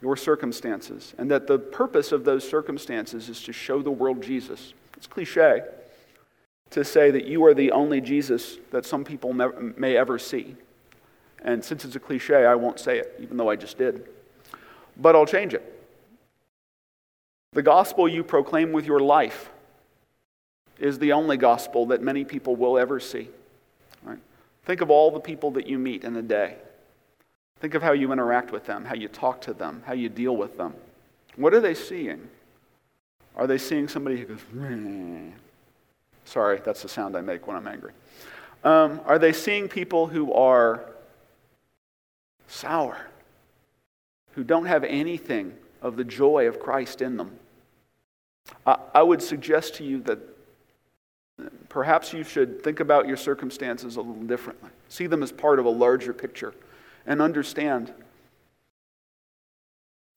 your 0.02 0.18
circumstances 0.18 1.14
and 1.18 1.32
that 1.32 1.48
the 1.48 1.58
purpose 1.58 2.12
of 2.12 2.26
those 2.26 2.48
circumstances 2.48 3.30
is 3.30 3.42
to 3.44 3.54
show 3.54 3.82
the 3.82 3.92
world 3.92 4.22
Jesus. 4.22 4.74
It's 4.98 5.08
cliche 5.08 5.64
to 6.76 6.84
say 6.84 7.10
that 7.10 7.26
you 7.26 7.46
are 7.46 7.54
the 7.54 7.72
only 7.72 8.02
Jesus 8.02 8.58
that 8.72 8.86
some 8.86 9.06
people 9.06 9.32
may 9.32 9.96
ever 9.96 10.20
see. 10.20 10.58
And 11.42 11.64
since 11.64 11.86
it's 11.86 11.96
a 11.96 12.02
cliche, 12.02 12.46
I 12.46 12.56
won't 12.56 12.82
say 12.82 13.00
it, 13.00 13.16
even 13.22 13.38
though 13.38 13.50
I 13.50 13.56
just 13.56 13.78
did. 13.78 14.10
But 14.98 15.16
I'll 15.16 15.26
change 15.26 15.54
it. 15.54 15.72
The 17.54 17.62
gospel 17.62 18.10
you 18.10 18.26
proclaim 18.26 18.74
with 18.74 18.86
your 18.86 19.00
life 19.00 19.50
is 20.78 21.00
the 21.00 21.14
only 21.14 21.38
gospel 21.38 21.86
that 21.86 22.02
many 22.02 22.26
people 22.26 22.58
will 22.58 22.78
ever 22.78 23.00
see. 23.00 23.30
Right? 24.04 24.20
Think 24.66 24.82
of 24.82 24.90
all 24.90 25.12
the 25.12 25.22
people 25.22 25.52
that 25.52 25.68
you 25.68 25.80
meet 25.80 26.04
in 26.04 26.18
a 26.18 26.22
day. 26.22 26.58
Think 27.62 27.74
of 27.74 27.82
how 27.84 27.94
you 27.94 28.12
interact 28.12 28.52
with 28.52 28.66
them, 28.66 28.84
how 28.84 28.96
you 28.96 29.08
talk 29.08 29.40
to 29.44 29.54
them, 29.54 29.82
how 29.86 29.94
you 29.94 30.10
deal 30.10 30.36
with 30.36 30.58
them. 30.58 30.74
What 31.38 31.54
are 31.54 31.62
they 31.62 31.74
seeing? 31.74 32.28
Are 33.34 33.48
they 33.48 33.58
seeing 33.58 33.88
somebody 33.88 34.18
who 34.18 34.26
goes. 34.26 34.42
Sorry, 36.36 36.60
that's 36.66 36.82
the 36.82 36.90
sound 36.90 37.16
I 37.16 37.22
make 37.22 37.48
when 37.48 37.56
I'm 37.56 37.66
angry. 37.66 37.94
Um, 38.66 39.00
are 39.06 39.18
they 39.18 39.32
seeing 39.32 39.70
people 39.70 40.08
who 40.08 40.34
are 40.34 40.84
sour, 42.50 42.98
who 44.34 44.44
don't 44.44 44.66
have 44.66 44.84
anything 44.84 45.54
of 45.82 45.96
the 45.96 46.04
joy 46.04 46.46
of 46.50 46.60
Christ 46.60 47.02
in 47.02 47.16
them? 47.16 47.40
I, 48.68 48.76
I 48.96 49.02
would 49.02 49.22
suggest 49.22 49.76
to 49.76 49.86
you 49.86 50.02
that 50.02 50.20
perhaps 51.70 52.12
you 52.12 52.26
should 52.26 52.62
think 52.62 52.82
about 52.82 53.08
your 53.08 53.16
circumstances 53.16 53.96
a 53.96 54.02
little 54.02 54.24
differently. 54.24 54.72
See 54.90 55.08
them 55.08 55.24
as 55.24 55.32
part 55.32 55.58
of 55.58 55.66
a 55.66 55.70
larger 55.70 56.12
picture 56.12 56.54
and 57.06 57.22
understand 57.22 57.94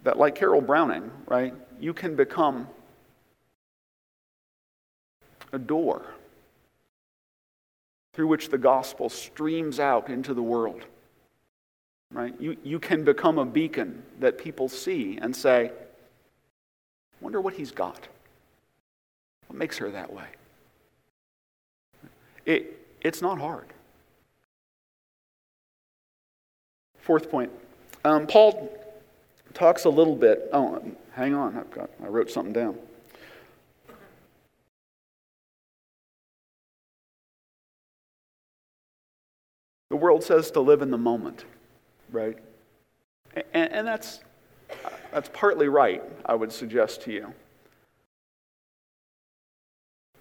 that, 0.02 0.18
like 0.18 0.34
Carol 0.34 0.62
Browning, 0.62 1.12
right, 1.28 1.54
you 1.78 1.94
can 1.94 2.16
become 2.16 2.66
a 5.52 5.58
door 5.58 6.02
through 8.12 8.26
which 8.26 8.48
the 8.48 8.58
gospel 8.58 9.08
streams 9.08 9.78
out 9.78 10.08
into 10.08 10.34
the 10.34 10.42
world. 10.42 10.82
Right? 12.10 12.34
You, 12.40 12.56
you 12.64 12.78
can 12.78 13.04
become 13.04 13.38
a 13.38 13.44
beacon 13.44 14.02
that 14.18 14.38
people 14.38 14.68
see 14.68 15.18
and 15.20 15.34
say, 15.34 15.70
wonder 17.20 17.40
what 17.40 17.54
he's 17.54 17.70
got. 17.70 18.08
What 19.46 19.58
makes 19.58 19.78
her 19.78 19.90
that 19.90 20.12
way? 20.12 20.26
It, 22.46 22.86
it's 23.02 23.22
not 23.22 23.38
hard. 23.38 23.66
Fourth 26.96 27.30
point. 27.30 27.50
Um, 28.04 28.26
Paul 28.26 28.70
talks 29.54 29.84
a 29.84 29.90
little 29.90 30.16
bit. 30.16 30.48
Oh, 30.52 30.82
hang 31.12 31.34
on. 31.34 31.56
I've 31.56 31.70
got, 31.70 31.90
I 32.02 32.06
wrote 32.06 32.30
something 32.30 32.52
down. 32.52 32.78
The 39.90 39.96
world 39.96 40.22
says 40.22 40.50
to 40.52 40.60
live 40.60 40.82
in 40.82 40.90
the 40.90 40.98
moment, 40.98 41.44
right? 42.10 42.36
And, 43.54 43.72
and 43.72 43.86
that's, 43.86 44.20
that's 45.12 45.30
partly 45.32 45.68
right, 45.68 46.02
I 46.26 46.34
would 46.34 46.52
suggest 46.52 47.02
to 47.02 47.12
you. 47.12 47.32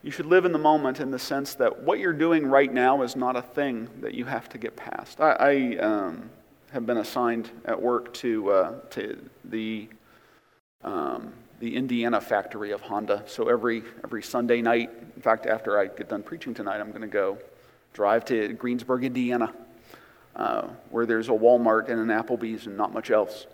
You 0.04 0.12
should 0.12 0.26
live 0.26 0.46
in 0.46 0.54
the 0.54 0.60
moment 0.60 1.02
in 1.02 1.12
the 1.12 1.20
sense 1.20 1.56
that 1.56 1.84
what 1.84 2.00
you're 2.00 2.14
doing 2.14 2.48
right 2.48 2.72
now 2.72 3.02
is 3.02 3.18
not 3.18 3.36
a 3.36 3.42
thing 3.42 3.90
that 4.00 4.14
you 4.14 4.24
have 4.24 4.48
to 4.50 4.58
get 4.58 4.78
past. 4.78 5.20
I, 5.20 5.32
I 5.32 5.78
um, 5.80 6.30
have 6.72 6.86
been 6.86 6.98
assigned 6.98 7.50
at 7.66 7.82
work 7.82 8.14
to, 8.14 8.52
uh, 8.52 8.80
to 8.92 9.18
the, 9.44 9.90
um, 10.84 11.34
the 11.60 11.76
Indiana 11.76 12.22
factory 12.22 12.72
of 12.72 12.80
Honda. 12.82 13.24
So 13.26 13.50
every, 13.50 13.84
every 14.04 14.24
Sunday 14.24 14.62
night, 14.62 14.92
in 15.16 15.22
fact, 15.22 15.46
after 15.46 15.78
I 15.78 15.88
get 15.88 16.08
done 16.08 16.24
preaching 16.24 16.54
tonight, 16.54 16.80
I'm 16.80 16.92
going 16.92 17.02
to 17.02 17.08
go 17.08 17.38
drive 17.98 18.24
to 18.24 18.54
Greensburg, 18.54 19.04
Indiana, 19.04 19.52
uh, 20.36 20.68
where 20.92 21.08
there's 21.08 21.30
a 21.30 21.32
Walmart 21.32 21.90
and 21.90 22.00
an 22.00 22.10
Applebee's 22.10 22.68
and 22.68 22.78
not 22.78 22.94
much 22.94 23.10
else. 23.10 23.48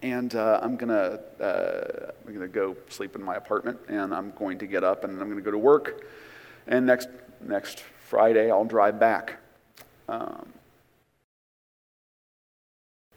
And 0.00 0.34
uh, 0.34 0.60
I'm 0.62 0.76
gonna 0.76 1.20
uh, 1.38 2.12
I'm 2.26 2.32
gonna 2.32 2.48
go 2.48 2.74
sleep 2.88 3.14
in 3.14 3.22
my 3.22 3.36
apartment, 3.36 3.78
and 3.86 4.14
I'm 4.14 4.32
going 4.38 4.56
to 4.60 4.66
get 4.66 4.82
up 4.82 5.04
and 5.04 5.20
I'm 5.20 5.28
gonna 5.28 5.42
go 5.42 5.50
to 5.50 5.58
work. 5.58 6.06
And 6.66 6.86
next 6.86 7.10
next 7.42 7.80
Friday, 8.08 8.50
I'll 8.50 8.64
drive 8.64 8.98
back. 8.98 9.36
Um, 10.08 10.48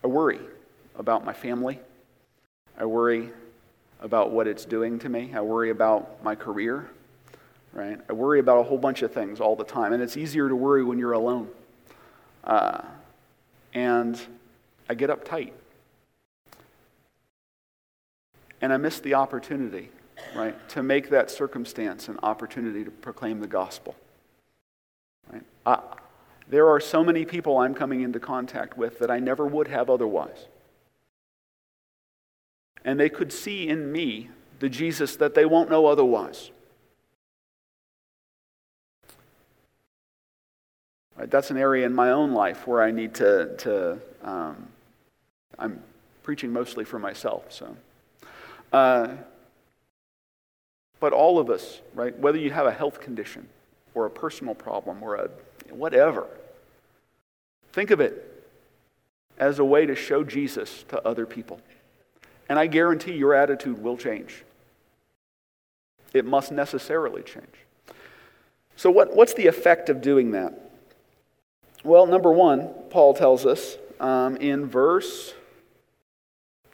I 0.03 0.07
worry 0.07 0.41
about 0.99 1.23
my 1.23 1.33
family. 1.33 1.79
I 2.77 2.83
worry 2.83 3.29
about 4.01 4.31
what 4.31 4.45
it's 4.45 4.65
doing 4.65 4.99
to 4.99 5.07
me. 5.07 5.31
I 5.33 5.39
worry 5.39 5.69
about 5.69 6.21
my 6.21 6.35
career 6.35 6.89
right? 7.75 7.99
I 8.09 8.13
worry 8.13 8.39
about 8.39 8.57
a 8.57 8.63
whole 8.63 8.77
bunch 8.77 9.03
of 9.03 9.11
things 9.11 9.39
all 9.39 9.55
the 9.55 9.65
time, 9.65 9.93
and 9.93 10.01
it's 10.01 10.17
easier 10.17 10.49
to 10.49 10.55
worry 10.55 10.83
when 10.83 10.97
you're 10.97 11.11
alone. 11.11 11.49
Uh, 12.43 12.81
and 13.73 14.19
I 14.89 14.95
get 14.95 15.09
uptight. 15.09 15.51
And 18.61 18.71
I 18.71 18.77
miss 18.77 18.99
the 18.99 19.13
opportunity, 19.13 19.91
right, 20.33 20.55
to 20.69 20.81
make 20.81 21.09
that 21.09 21.29
circumstance 21.29 22.07
an 22.07 22.17
opportunity 22.23 22.83
to 22.85 22.89
proclaim 22.89 23.41
the 23.41 23.47
gospel. 23.47 23.95
Right? 25.31 25.43
I, 25.65 25.79
there 26.47 26.69
are 26.69 26.79
so 26.79 27.03
many 27.03 27.25
people 27.25 27.57
I'm 27.57 27.73
coming 27.73 28.01
into 28.01 28.19
contact 28.19 28.77
with 28.77 28.99
that 28.99 29.11
I 29.11 29.19
never 29.19 29.45
would 29.45 29.67
have 29.67 29.89
otherwise. 29.89 30.47
And 32.85 32.99
they 32.99 33.09
could 33.09 33.33
see 33.33 33.67
in 33.67 33.91
me 33.91 34.29
the 34.59 34.69
Jesus 34.69 35.15
that 35.17 35.35
they 35.35 35.45
won't 35.45 35.69
know 35.69 35.87
otherwise. 35.87 36.51
Right? 41.17 41.29
That's 41.29 41.51
an 41.51 41.57
area 41.57 41.85
in 41.85 41.93
my 41.93 42.11
own 42.11 42.33
life 42.33 42.67
where 42.67 42.81
I 42.81 42.91
need 42.91 43.13
to, 43.15 43.55
to 43.57 43.99
um, 44.23 44.67
I'm 45.57 45.81
preaching 46.23 46.51
mostly 46.51 46.83
for 46.83 46.99
myself. 46.99 47.51
So, 47.51 47.77
uh, 48.73 49.09
but 50.99 51.13
all 51.13 51.39
of 51.39 51.49
us, 51.49 51.81
right? 51.93 52.17
Whether 52.17 52.39
you 52.39 52.51
have 52.51 52.65
a 52.65 52.71
health 52.71 52.99
condition 52.99 53.47
or 53.93 54.05
a 54.05 54.09
personal 54.09 54.55
problem 54.55 55.03
or 55.03 55.15
a 55.15 55.29
whatever, 55.69 56.27
think 57.71 57.91
of 57.91 57.99
it 57.99 58.31
as 59.37 59.59
a 59.59 59.65
way 59.65 59.85
to 59.85 59.95
show 59.95 60.23
Jesus 60.23 60.83
to 60.89 61.05
other 61.07 61.25
people. 61.25 61.59
And 62.47 62.59
I 62.59 62.67
guarantee 62.67 63.13
your 63.13 63.33
attitude 63.33 63.81
will 63.81 63.97
change. 63.97 64.43
It 66.13 66.25
must 66.25 66.51
necessarily 66.51 67.21
change. 67.21 67.45
So, 68.77 68.89
what, 68.89 69.15
what's 69.15 69.33
the 69.33 69.47
effect 69.47 69.89
of 69.89 70.01
doing 70.01 70.31
that? 70.31 70.64
Well, 71.85 72.07
number 72.07 72.31
one, 72.31 72.73
Paul 72.89 73.13
tells 73.13 73.45
us 73.45 73.77
um, 73.99 74.37
in 74.37 74.65
verse. 74.65 75.35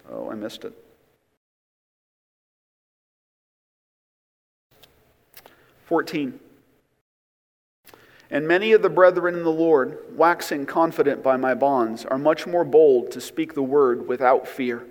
Oh, 0.09 0.31
I 0.31 0.35
missed 0.35 0.63
it. 0.63 0.73
14. 5.83 6.39
And 8.29 8.47
many 8.47 8.71
of 8.71 8.81
the 8.81 8.89
brethren 8.89 9.35
in 9.35 9.43
the 9.43 9.51
Lord, 9.51 9.97
waxing 10.15 10.65
confident 10.65 11.21
by 11.21 11.35
my 11.35 11.55
bonds, 11.55 12.05
are 12.05 12.17
much 12.17 12.47
more 12.47 12.63
bold 12.63 13.11
to 13.11 13.19
speak 13.19 13.53
the 13.53 13.61
word 13.61 14.07
without 14.07 14.47
fear. 14.47 14.85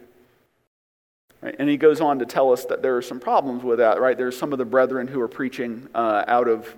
Right? 1.41 1.57
And 1.59 1.71
he 1.71 1.79
goes 1.79 2.03
on 2.03 2.19
to 2.19 2.27
tell 2.27 2.53
us 2.53 2.67
that 2.67 2.83
there 2.83 2.95
are 2.99 3.03
some 3.03 3.21
problems 3.21 3.63
with 3.63 3.79
that, 3.79 3.99
right? 3.99 4.19
There's 4.19 4.37
some 4.37 4.53
of 4.53 4.59
the 4.59 4.67
brethren 4.67 5.09
who 5.09 5.23
are 5.23 5.29
preaching 5.29 5.89
uh, 5.95 6.25
out 6.27 6.47
of, 6.47 6.77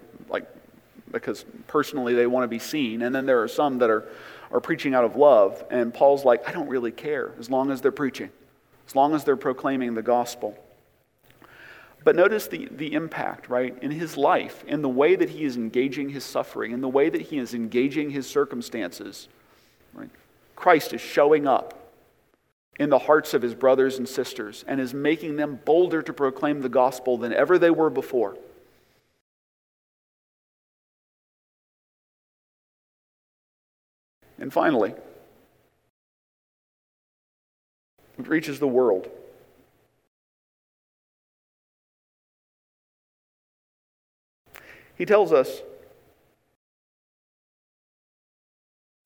because 1.12 1.44
personally 1.66 2.14
they 2.14 2.27
want 2.27 2.44
to 2.44 2.48
be 2.48 2.59
seen. 2.59 3.03
And 3.03 3.14
then 3.14 3.27
there 3.27 3.42
are 3.42 3.48
some 3.48 3.79
that 3.79 3.90
are, 3.90 4.09
are 4.51 4.61
preaching 4.61 4.94
out 4.94 5.05
of 5.05 5.16
love. 5.16 5.64
And 5.70 5.92
Paul's 5.92 6.25
like, 6.25 6.48
I 6.48 6.53
don't 6.53 6.68
really 6.68 6.92
care 6.92 7.33
as 7.38 7.51
long 7.51 7.70
as 7.70 7.81
they're 7.81 7.92
preaching, 7.92 8.31
as 8.87 8.96
long 8.96 9.14
as 9.14 9.25
they're 9.25 9.37
proclaiming 9.37 9.94
the 9.94 10.03
gospel. 10.03 10.59
But 12.05 12.16
notice 12.16 12.48
the, 12.48 12.68
the 12.70 12.94
impact, 12.94 13.48
right, 13.48 13.77
in 13.81 13.90
his 13.90 14.16
life, 14.16 14.64
in 14.66 14.83
the 14.83 14.88
way 14.88 15.14
that 15.14 15.31
he 15.31 15.44
is 15.44 15.57
engaging 15.57 16.09
his 16.09 16.25
suffering, 16.25 16.72
in 16.72 16.81
the 16.81 16.88
way 16.88 17.09
that 17.09 17.20
he 17.20 17.38
is 17.38 17.55
engaging 17.55 18.11
his 18.11 18.27
circumstances. 18.27 19.29
Right? 19.94 20.11
Christ 20.57 20.92
is 20.92 21.01
showing 21.01 21.46
up 21.46 21.79
in 22.79 22.90
the 22.90 22.98
hearts 22.98 23.35
of 23.35 23.42
his 23.42 23.55
brothers 23.55 23.98
and 23.98 24.09
sisters 24.09 24.64
and 24.66 24.81
is 24.81 24.94
making 24.94 25.37
them 25.37 25.61
bolder 25.64 26.03
to 26.03 26.12
proclaim 26.12 26.62
the 26.62 26.68
gospel 26.68 27.18
than 27.18 27.33
ever 27.33 27.59
they 27.59 27.70
were 27.70 27.90
before. 27.90 28.37
And 34.42 34.52
finally, 34.52 34.92
it 38.18 38.26
reaches 38.26 38.59
the 38.59 38.66
world. 38.66 39.09
He 44.96 45.07
tells 45.07 45.33
us 45.33 45.62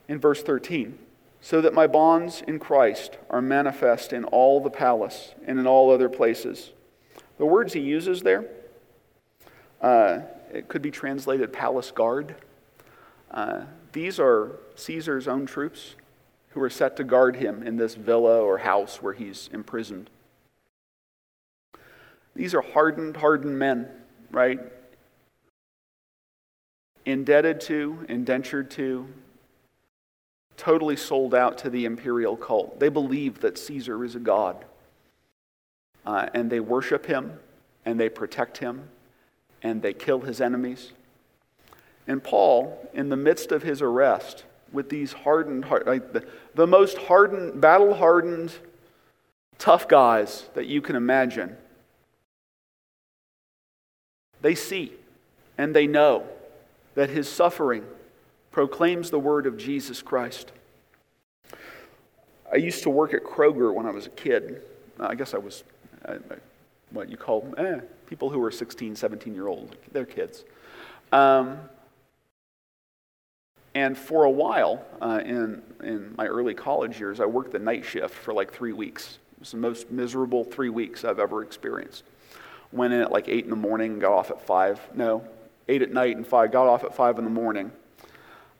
in 0.08 0.18
verse 0.18 0.42
13 0.42 0.98
so 1.42 1.60
that 1.60 1.74
my 1.74 1.86
bonds 1.86 2.42
in 2.46 2.58
Christ 2.58 3.18
are 3.28 3.42
manifest 3.42 4.14
in 4.14 4.24
all 4.24 4.62
the 4.62 4.70
palace 4.70 5.34
and 5.46 5.60
in 5.60 5.66
all 5.66 5.92
other 5.92 6.08
places. 6.08 6.72
The 7.36 7.44
words 7.44 7.74
he 7.74 7.80
uses 7.80 8.22
there, 8.22 8.46
uh, 9.82 10.20
it 10.50 10.68
could 10.68 10.80
be 10.80 10.90
translated 10.90 11.52
palace 11.52 11.90
guard. 11.90 12.36
Uh, 13.30 13.64
these 13.96 14.20
are 14.20 14.60
Caesar's 14.74 15.26
own 15.26 15.46
troops 15.46 15.94
who 16.50 16.60
are 16.60 16.68
set 16.68 16.98
to 16.98 17.04
guard 17.04 17.36
him 17.36 17.62
in 17.62 17.78
this 17.78 17.94
villa 17.94 18.42
or 18.42 18.58
house 18.58 19.00
where 19.00 19.14
he's 19.14 19.48
imprisoned. 19.54 20.10
These 22.34 22.54
are 22.54 22.60
hardened, 22.60 23.16
hardened 23.16 23.58
men, 23.58 23.88
right? 24.30 24.60
indebted 27.06 27.60
to, 27.62 28.04
indentured 28.08 28.70
to, 28.72 29.08
totally 30.58 30.96
sold 30.96 31.34
out 31.34 31.56
to 31.58 31.70
the 31.70 31.86
imperial 31.86 32.36
cult. 32.36 32.78
They 32.78 32.90
believe 32.90 33.40
that 33.40 33.56
Caesar 33.56 34.04
is 34.04 34.14
a 34.14 34.20
god. 34.20 34.64
Uh, 36.04 36.28
and 36.34 36.50
they 36.50 36.60
worship 36.60 37.06
him, 37.06 37.38
and 37.86 37.98
they 37.98 38.08
protect 38.08 38.58
him, 38.58 38.88
and 39.62 39.80
they 39.80 39.94
kill 39.94 40.20
his 40.20 40.40
enemies. 40.40 40.92
And 42.06 42.22
Paul, 42.22 42.88
in 42.94 43.08
the 43.08 43.16
midst 43.16 43.52
of 43.52 43.62
his 43.62 43.82
arrest, 43.82 44.44
with 44.72 44.88
these 44.88 45.12
hardened, 45.12 45.64
like 45.86 46.12
the, 46.12 46.26
the 46.54 46.66
most 46.66 46.98
hardened, 46.98 47.60
battle 47.60 47.94
hardened, 47.94 48.52
tough 49.58 49.88
guys 49.88 50.48
that 50.54 50.66
you 50.66 50.80
can 50.80 50.96
imagine, 50.96 51.56
they 54.42 54.54
see 54.54 54.92
and 55.58 55.74
they 55.74 55.86
know 55.86 56.26
that 56.94 57.10
his 57.10 57.28
suffering 57.28 57.84
proclaims 58.50 59.10
the 59.10 59.18
word 59.18 59.46
of 59.46 59.56
Jesus 59.56 60.02
Christ. 60.02 60.52
I 62.52 62.56
used 62.56 62.82
to 62.84 62.90
work 62.90 63.12
at 63.12 63.24
Kroger 63.24 63.74
when 63.74 63.86
I 63.86 63.90
was 63.90 64.06
a 64.06 64.10
kid. 64.10 64.62
I 65.00 65.14
guess 65.14 65.34
I 65.34 65.38
was 65.38 65.64
what 66.90 67.08
you 67.08 67.16
call 67.16 67.52
eh, 67.58 67.80
people 68.06 68.30
who 68.30 68.38
were 68.38 68.50
16, 68.50 68.96
17 68.96 69.34
year 69.34 69.48
old. 69.48 69.76
They're 69.92 70.06
kids. 70.06 70.44
Um, 71.12 71.58
and 73.76 73.96
for 73.96 74.24
a 74.24 74.30
while, 74.30 74.82
uh, 75.02 75.20
in, 75.22 75.62
in 75.82 76.14
my 76.16 76.24
early 76.24 76.54
college 76.54 76.98
years, 76.98 77.20
I 77.20 77.26
worked 77.26 77.52
the 77.52 77.58
night 77.58 77.84
shift 77.84 78.14
for 78.14 78.32
like 78.32 78.50
three 78.50 78.72
weeks. 78.72 79.18
It 79.34 79.40
was 79.40 79.50
the 79.50 79.58
most 79.58 79.90
miserable 79.90 80.44
three 80.44 80.70
weeks 80.70 81.04
I've 81.04 81.18
ever 81.18 81.42
experienced. 81.42 82.04
Went 82.72 82.94
in 82.94 83.02
at 83.02 83.12
like 83.12 83.28
8 83.28 83.44
in 83.44 83.50
the 83.50 83.56
morning, 83.56 83.98
got 83.98 84.12
off 84.12 84.30
at 84.30 84.40
5. 84.40 84.80
No, 84.94 85.28
8 85.68 85.82
at 85.82 85.92
night 85.92 86.16
and 86.16 86.26
5, 86.26 86.52
got 86.52 86.66
off 86.66 86.84
at 86.84 86.94
5 86.94 87.18
in 87.18 87.24
the 87.24 87.30
morning. 87.30 87.70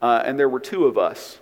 Uh, 0.02 0.22
and 0.22 0.38
there 0.38 0.50
were 0.50 0.60
two 0.60 0.84
of 0.84 0.98
us 0.98 1.38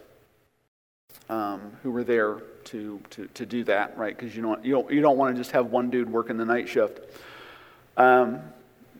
um, 1.28 1.72
who 1.82 1.90
were 1.90 2.04
there 2.04 2.42
to, 2.66 3.00
to, 3.10 3.26
to 3.34 3.44
do 3.44 3.64
that, 3.64 3.98
right? 3.98 4.16
Because 4.16 4.36
you 4.36 4.42
don't, 4.42 4.64
you, 4.64 4.70
don't, 4.74 4.92
you 4.92 5.00
don't 5.00 5.18
want 5.18 5.34
to 5.34 5.40
just 5.40 5.50
have 5.50 5.72
one 5.72 5.90
dude 5.90 6.08
working 6.08 6.36
the 6.36 6.44
night 6.44 6.68
shift. 6.68 7.00
Um, 7.96 8.38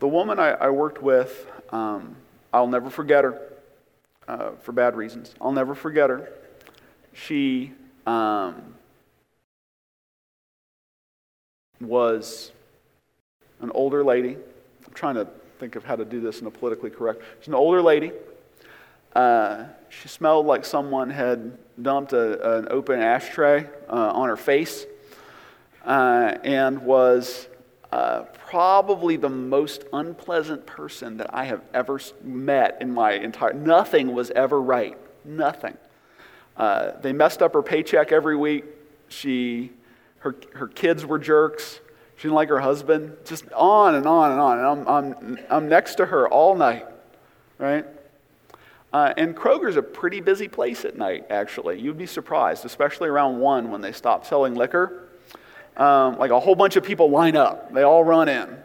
the 0.00 0.08
woman 0.08 0.40
I, 0.40 0.50
I 0.54 0.70
worked 0.70 1.00
with, 1.00 1.46
um, 1.70 2.16
I'll 2.52 2.66
never 2.66 2.90
forget 2.90 3.22
her 3.22 3.53
uh, 4.28 4.50
for 4.62 4.72
bad 4.72 4.96
reasons. 4.96 5.34
I'll 5.40 5.52
never 5.52 5.74
forget 5.74 6.10
her. 6.10 6.28
She 7.12 7.72
um, 8.06 8.74
was 11.80 12.52
an 13.60 13.70
older 13.74 14.04
lady. 14.04 14.36
I'm 14.86 14.94
trying 14.94 15.14
to 15.16 15.26
think 15.58 15.76
of 15.76 15.84
how 15.84 15.96
to 15.96 16.04
do 16.04 16.20
this 16.20 16.40
in 16.40 16.46
a 16.46 16.50
politically 16.50 16.90
correct. 16.90 17.22
She's 17.40 17.48
an 17.48 17.54
older 17.54 17.82
lady. 17.82 18.12
Uh, 19.14 19.64
she 19.88 20.08
smelled 20.08 20.46
like 20.46 20.64
someone 20.64 21.10
had 21.10 21.56
dumped 21.80 22.12
a, 22.12 22.58
an 22.58 22.68
open 22.70 23.00
ashtray 23.00 23.66
uh, 23.88 23.92
on 23.92 24.28
her 24.28 24.36
face 24.36 24.86
uh, 25.84 26.36
and 26.42 26.80
was 26.82 27.46
uh, 27.94 28.24
probably 28.48 29.16
the 29.16 29.28
most 29.28 29.84
unpleasant 29.92 30.66
person 30.66 31.16
that 31.18 31.32
I 31.32 31.44
have 31.44 31.62
ever 31.72 32.00
met 32.24 32.78
in 32.80 32.92
my 32.92 33.12
entire. 33.12 33.52
Nothing 33.52 34.12
was 34.12 34.32
ever 34.32 34.60
right. 34.60 34.98
Nothing. 35.24 35.76
Uh, 36.56 37.00
they 37.02 37.12
messed 37.12 37.40
up 37.40 37.52
her 37.52 37.62
paycheck 37.62 38.10
every 38.10 38.36
week. 38.36 38.64
She, 39.06 39.70
her, 40.18 40.34
her 40.54 40.66
kids 40.66 41.06
were 41.06 41.20
jerks. 41.20 41.78
She 42.16 42.22
didn't 42.22 42.34
like 42.34 42.48
her 42.48 42.58
husband. 42.58 43.16
Just 43.24 43.44
on 43.52 43.94
and 43.94 44.06
on 44.06 44.32
and 44.32 44.40
on. 44.40 44.58
And 44.58 44.66
I'm, 44.66 44.88
I'm, 44.88 45.38
I'm 45.48 45.68
next 45.68 45.94
to 45.94 46.06
her 46.06 46.28
all 46.28 46.56
night, 46.56 46.86
right? 47.58 47.86
Uh, 48.92 49.14
and 49.16 49.36
Kroger's 49.36 49.76
a 49.76 49.82
pretty 49.82 50.20
busy 50.20 50.48
place 50.48 50.84
at 50.84 50.98
night, 50.98 51.26
actually. 51.30 51.80
You'd 51.80 51.98
be 51.98 52.06
surprised, 52.06 52.64
especially 52.64 53.08
around 53.08 53.38
1 53.38 53.70
when 53.70 53.82
they 53.82 53.92
stop 53.92 54.26
selling 54.26 54.56
liquor. 54.56 55.03
Um, 55.76 56.18
like 56.18 56.30
a 56.30 56.38
whole 56.38 56.54
bunch 56.54 56.76
of 56.76 56.84
people 56.84 57.10
line 57.10 57.36
up, 57.36 57.72
they 57.72 57.82
all 57.82 58.04
run 58.04 58.28
in. 58.28 58.56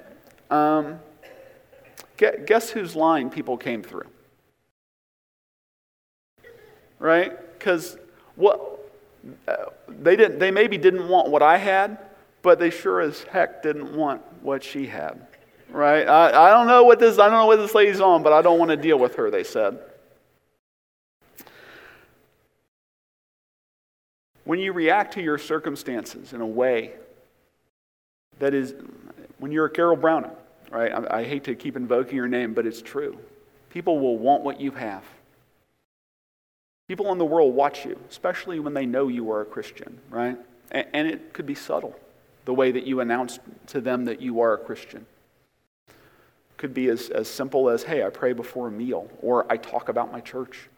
Um, 0.51 0.99
guess 2.17 2.69
whose 2.69 2.95
line 2.95 3.29
people 3.29 3.57
came 3.57 3.81
through? 3.81 4.07
Right? 6.99 7.31
Because 7.57 7.97
what 8.35 8.79
uh, 9.47 9.55
they 9.87 10.15
didn't, 10.15 10.39
they 10.39 10.51
maybe 10.51 10.77
didn't 10.77 11.07
want 11.07 11.29
what 11.29 11.41
I 11.41 11.57
had, 11.57 11.97
but 12.41 12.59
they 12.59 12.69
sure 12.69 13.01
as 13.01 13.23
heck 13.23 13.63
didn't 13.63 13.95
want 13.95 14.21
what 14.41 14.63
she 14.63 14.85
had. 14.85 15.27
Right? 15.69 16.07
I, 16.07 16.47
I 16.47 16.49
don't 16.51 16.67
know 16.67 16.83
what 16.83 16.99
this 16.99 17.19
I 17.19 17.25
don't 17.25 17.37
know 17.37 17.45
what 17.45 17.57
this 17.57 17.75
lady's 17.75 18.01
on, 18.01 18.23
but 18.23 18.33
I 18.33 18.41
don't 18.41 18.59
want 18.59 18.69
to 18.69 18.77
deal 18.77 18.99
with 18.99 19.15
her, 19.15 19.29
they 19.31 19.43
said. 19.43 19.79
When 24.49 24.57
you 24.57 24.73
react 24.73 25.13
to 25.13 25.21
your 25.21 25.37
circumstances 25.37 26.33
in 26.33 26.41
a 26.41 26.47
way 26.47 26.93
that 28.39 28.55
is 28.55 28.73
when 29.37 29.51
you're 29.51 29.67
a 29.67 29.69
Carol 29.69 29.95
Browning, 29.95 30.31
right? 30.71 30.91
I, 30.91 31.19
I 31.19 31.23
hate 31.23 31.43
to 31.43 31.53
keep 31.53 31.77
invoking 31.77 32.15
your 32.15 32.27
name, 32.27 32.55
but 32.55 32.65
it's 32.65 32.81
true. 32.81 33.19
People 33.69 33.99
will 33.99 34.17
want 34.17 34.41
what 34.41 34.59
you 34.59 34.71
have. 34.71 35.03
People 36.87 37.11
in 37.11 37.19
the 37.19 37.25
world 37.25 37.53
watch 37.53 37.85
you, 37.85 37.99
especially 38.09 38.59
when 38.59 38.73
they 38.73 38.87
know 38.87 39.07
you 39.07 39.29
are 39.29 39.41
a 39.41 39.45
Christian, 39.45 39.99
right? 40.09 40.35
And, 40.71 40.87
and 40.93 41.07
it 41.07 41.31
could 41.31 41.45
be 41.45 41.53
subtle 41.53 41.93
the 42.45 42.53
way 42.55 42.71
that 42.71 42.87
you 42.87 43.01
announce 43.01 43.37
to 43.67 43.79
them 43.79 44.05
that 44.05 44.19
you 44.19 44.41
are 44.41 44.55
a 44.55 44.57
Christian. 44.57 45.05
Could 46.57 46.73
be 46.73 46.87
as, 46.87 47.11
as 47.11 47.27
simple 47.27 47.69
as, 47.69 47.83
hey, 47.83 48.03
I 48.03 48.09
pray 48.09 48.33
before 48.33 48.69
a 48.69 48.71
meal, 48.71 49.11
or 49.21 49.45
I 49.47 49.57
talk 49.57 49.89
about 49.89 50.11
my 50.11 50.21
church. 50.21 50.69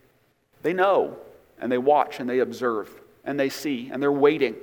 They 0.62 0.74
know, 0.74 1.16
and 1.58 1.72
they 1.72 1.78
watch, 1.78 2.20
and 2.20 2.30
they 2.30 2.40
observe, 2.40 2.90
and 3.24 3.40
they 3.40 3.50
see, 3.50 3.90
and 3.92 4.02
they're 4.02 4.12
waiting 4.12 4.56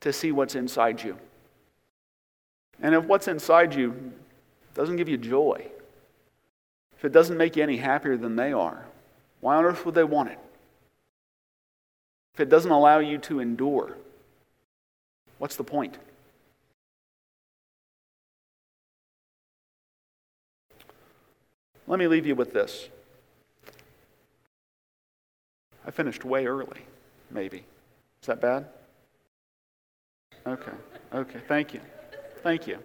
to 0.00 0.12
see 0.12 0.32
what's 0.32 0.54
inside 0.54 1.02
you. 1.02 1.16
And 2.80 2.94
if 2.94 3.04
what's 3.04 3.28
inside 3.28 3.74
you 3.74 4.12
doesn't 4.74 4.96
give 4.96 5.08
you 5.08 5.16
joy, 5.16 5.66
if 6.96 7.04
it 7.04 7.12
doesn't 7.12 7.36
make 7.36 7.56
you 7.56 7.62
any 7.62 7.76
happier 7.76 8.16
than 8.16 8.36
they 8.36 8.52
are, 8.52 8.84
why 9.40 9.56
on 9.56 9.64
earth 9.64 9.84
would 9.84 9.94
they 9.94 10.04
want 10.04 10.30
it? 10.30 10.38
If 12.34 12.40
it 12.40 12.48
doesn't 12.48 12.70
allow 12.70 13.00
you 13.00 13.18
to 13.18 13.40
endure, 13.40 13.96
what's 15.38 15.56
the 15.56 15.64
point? 15.64 15.98
Let 21.88 21.98
me 21.98 22.06
leave 22.06 22.26
you 22.26 22.34
with 22.34 22.52
this. 22.52 22.88
I 25.86 25.90
finished 25.90 26.24
way 26.24 26.46
early, 26.46 26.82
maybe. 27.30 27.64
Is 28.20 28.26
that 28.26 28.40
bad? 28.40 28.66
Okay. 30.46 30.72
Okay. 31.14 31.40
Thank 31.46 31.74
you. 31.74 31.80
Thank 32.42 32.66
you. 32.66 32.78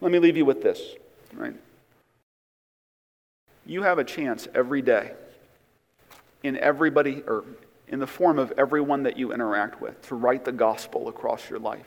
Let 0.00 0.10
me 0.10 0.18
leave 0.18 0.36
you 0.36 0.44
with 0.44 0.62
this, 0.62 0.80
right? 1.34 1.54
You 3.64 3.82
have 3.82 3.98
a 3.98 4.04
chance 4.04 4.48
every 4.54 4.82
day 4.82 5.12
in 6.42 6.56
everybody 6.56 7.22
or 7.26 7.44
in 7.86 8.00
the 8.00 8.06
form 8.06 8.38
of 8.38 8.52
everyone 8.58 9.04
that 9.04 9.16
you 9.16 9.32
interact 9.32 9.80
with 9.80 10.00
to 10.08 10.14
write 10.14 10.44
the 10.44 10.52
gospel 10.52 11.08
across 11.08 11.48
your 11.48 11.58
life. 11.58 11.86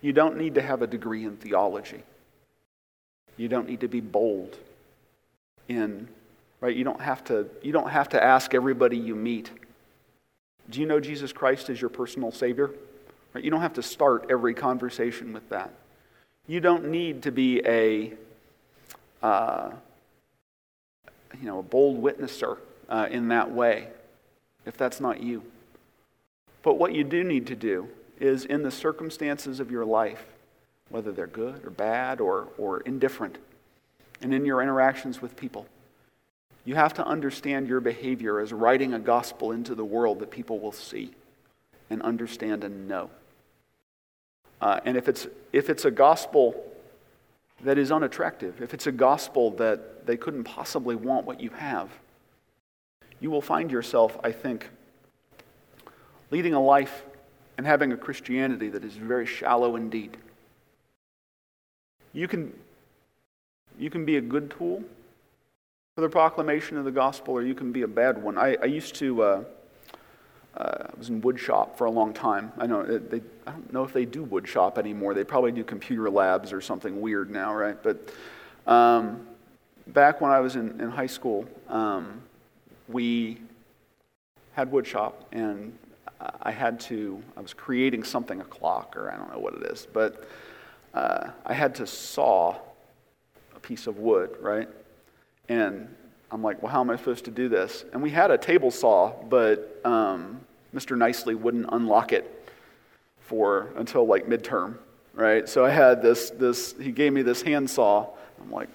You 0.00 0.12
don't 0.12 0.36
need 0.36 0.54
to 0.54 0.62
have 0.62 0.80
a 0.80 0.86
degree 0.86 1.24
in 1.24 1.36
theology. 1.36 2.02
You 3.36 3.48
don't 3.48 3.68
need 3.68 3.80
to 3.80 3.88
be 3.88 4.00
bold 4.00 4.56
in 5.68 6.08
right? 6.60 6.74
You 6.74 6.84
don't 6.84 7.00
have 7.00 7.24
to 7.24 7.48
you 7.62 7.72
don't 7.72 7.90
have 7.90 8.08
to 8.10 8.22
ask 8.22 8.54
everybody 8.54 8.96
you 8.96 9.14
meet 9.14 9.50
do 10.70 10.80
you 10.80 10.86
know 10.86 11.00
jesus 11.00 11.32
christ 11.32 11.70
as 11.70 11.80
your 11.80 11.90
personal 11.90 12.30
savior? 12.30 12.70
Right? 13.32 13.44
You 13.44 13.50
don't 13.50 13.60
have 13.60 13.74
to 13.74 13.82
start 13.82 14.26
every 14.30 14.54
conversation 14.54 15.32
with 15.32 15.48
that. 15.50 15.70
You 16.46 16.60
don't 16.60 16.88
need 16.88 17.22
to 17.22 17.30
be 17.30 17.60
a 17.64 18.12
uh, 19.22 19.70
you 21.40 21.46
know 21.46 21.58
a 21.58 21.62
bold 21.62 22.02
witnesser 22.02 22.58
uh, 22.88 23.08
in 23.10 23.28
that 23.28 23.50
way 23.50 23.88
if 24.66 24.76
that's 24.76 25.00
not 25.00 25.22
you. 25.22 25.42
But 26.62 26.74
what 26.74 26.94
you 26.94 27.04
do 27.04 27.24
need 27.24 27.46
to 27.46 27.56
do 27.56 27.88
is 28.20 28.44
in 28.44 28.62
the 28.62 28.70
circumstances 28.70 29.60
of 29.60 29.70
your 29.70 29.84
life 29.84 30.26
whether 30.90 31.12
they're 31.12 31.26
good 31.26 31.64
or 31.64 31.70
bad 31.70 32.20
or, 32.20 32.48
or 32.58 32.80
indifferent 32.80 33.38
and 34.20 34.34
in 34.34 34.44
your 34.44 34.60
interactions 34.62 35.22
with 35.22 35.36
people 35.36 35.66
you 36.68 36.74
have 36.74 36.92
to 36.92 37.06
understand 37.06 37.66
your 37.66 37.80
behavior 37.80 38.40
as 38.40 38.52
writing 38.52 38.92
a 38.92 38.98
gospel 38.98 39.52
into 39.52 39.74
the 39.74 39.86
world 39.86 40.18
that 40.18 40.30
people 40.30 40.60
will 40.60 40.70
see 40.70 41.10
and 41.88 42.02
understand 42.02 42.62
and 42.62 42.86
know. 42.86 43.08
Uh, 44.60 44.78
and 44.84 44.94
if 44.94 45.08
it's, 45.08 45.26
if 45.50 45.70
it's 45.70 45.86
a 45.86 45.90
gospel 45.90 46.62
that 47.62 47.78
is 47.78 47.90
unattractive, 47.90 48.60
if 48.60 48.74
it's 48.74 48.86
a 48.86 48.92
gospel 48.92 49.50
that 49.52 50.04
they 50.04 50.18
couldn't 50.18 50.44
possibly 50.44 50.94
want 50.94 51.24
what 51.24 51.40
you 51.40 51.48
have, 51.48 51.88
you 53.18 53.30
will 53.30 53.40
find 53.40 53.70
yourself, 53.70 54.18
I 54.22 54.30
think, 54.30 54.68
leading 56.30 56.52
a 56.52 56.62
life 56.62 57.06
and 57.56 57.66
having 57.66 57.92
a 57.92 57.96
Christianity 57.96 58.68
that 58.68 58.84
is 58.84 58.92
very 58.92 59.24
shallow 59.24 59.74
indeed. 59.74 60.18
You 62.12 62.28
can, 62.28 62.52
you 63.78 63.88
can 63.88 64.04
be 64.04 64.18
a 64.18 64.20
good 64.20 64.50
tool 64.50 64.84
for 65.98 66.02
the 66.02 66.08
proclamation 66.08 66.76
of 66.76 66.84
the 66.84 66.92
gospel, 66.92 67.34
or 67.34 67.42
you 67.42 67.56
can 67.56 67.72
be 67.72 67.82
a 67.82 67.88
bad 67.88 68.22
one. 68.22 68.38
I, 68.38 68.56
I 68.62 68.66
used 68.66 68.94
to, 68.94 69.20
uh, 69.20 69.44
uh, 70.56 70.84
I 70.86 70.96
was 70.96 71.08
in 71.08 71.20
wood 71.22 71.40
shop 71.40 71.76
for 71.76 71.86
a 71.86 71.90
long 71.90 72.12
time. 72.12 72.52
I 72.56 72.68
know 72.68 72.82
uh, 72.82 73.00
they, 73.10 73.20
I 73.48 73.50
don't 73.50 73.72
know 73.72 73.82
if 73.82 73.92
they 73.92 74.04
do 74.04 74.22
wood 74.22 74.46
shop 74.46 74.78
anymore. 74.78 75.12
They 75.12 75.24
probably 75.24 75.50
do 75.50 75.64
computer 75.64 76.08
labs 76.08 76.52
or 76.52 76.60
something 76.60 77.00
weird 77.00 77.32
now, 77.32 77.52
right? 77.52 77.76
But 77.82 78.14
um, 78.68 79.26
back 79.88 80.20
when 80.20 80.30
I 80.30 80.38
was 80.38 80.54
in, 80.54 80.80
in 80.80 80.88
high 80.88 81.08
school, 81.08 81.44
um, 81.68 82.22
we 82.86 83.38
had 84.52 84.70
wood 84.70 84.86
shop, 84.86 85.26
and 85.32 85.76
I 86.40 86.52
had 86.52 86.78
to. 86.82 87.20
I 87.36 87.40
was 87.40 87.54
creating 87.54 88.04
something, 88.04 88.40
a 88.40 88.44
clock, 88.44 88.96
or 88.96 89.10
I 89.10 89.16
don't 89.16 89.32
know 89.32 89.40
what 89.40 89.54
it 89.54 89.64
is, 89.64 89.88
but 89.92 90.28
uh, 90.94 91.30
I 91.44 91.54
had 91.54 91.74
to 91.74 91.88
saw 91.88 92.54
a 93.56 93.58
piece 93.58 93.88
of 93.88 93.98
wood, 93.98 94.36
right? 94.40 94.68
And 95.48 95.94
I'm 96.30 96.42
like, 96.42 96.62
well, 96.62 96.70
how 96.70 96.80
am 96.80 96.90
I 96.90 96.96
supposed 96.96 97.24
to 97.24 97.30
do 97.30 97.48
this? 97.48 97.84
And 97.92 98.02
we 98.02 98.10
had 98.10 98.30
a 98.30 98.38
table 98.38 98.70
saw, 98.70 99.12
but 99.28 99.80
um, 99.84 100.40
Mr. 100.74 100.96
Nicely 100.96 101.34
wouldn't 101.34 101.66
unlock 101.72 102.12
it 102.12 102.50
for 103.20 103.68
until 103.76 104.06
like 104.06 104.26
midterm, 104.26 104.76
right? 105.14 105.48
So 105.48 105.64
I 105.64 105.70
had 105.70 106.02
this, 106.02 106.30
this 106.30 106.74
he 106.80 106.92
gave 106.92 107.12
me 107.12 107.22
this 107.22 107.42
handsaw. 107.42 108.08
I'm 108.40 108.50
like, 108.50 108.68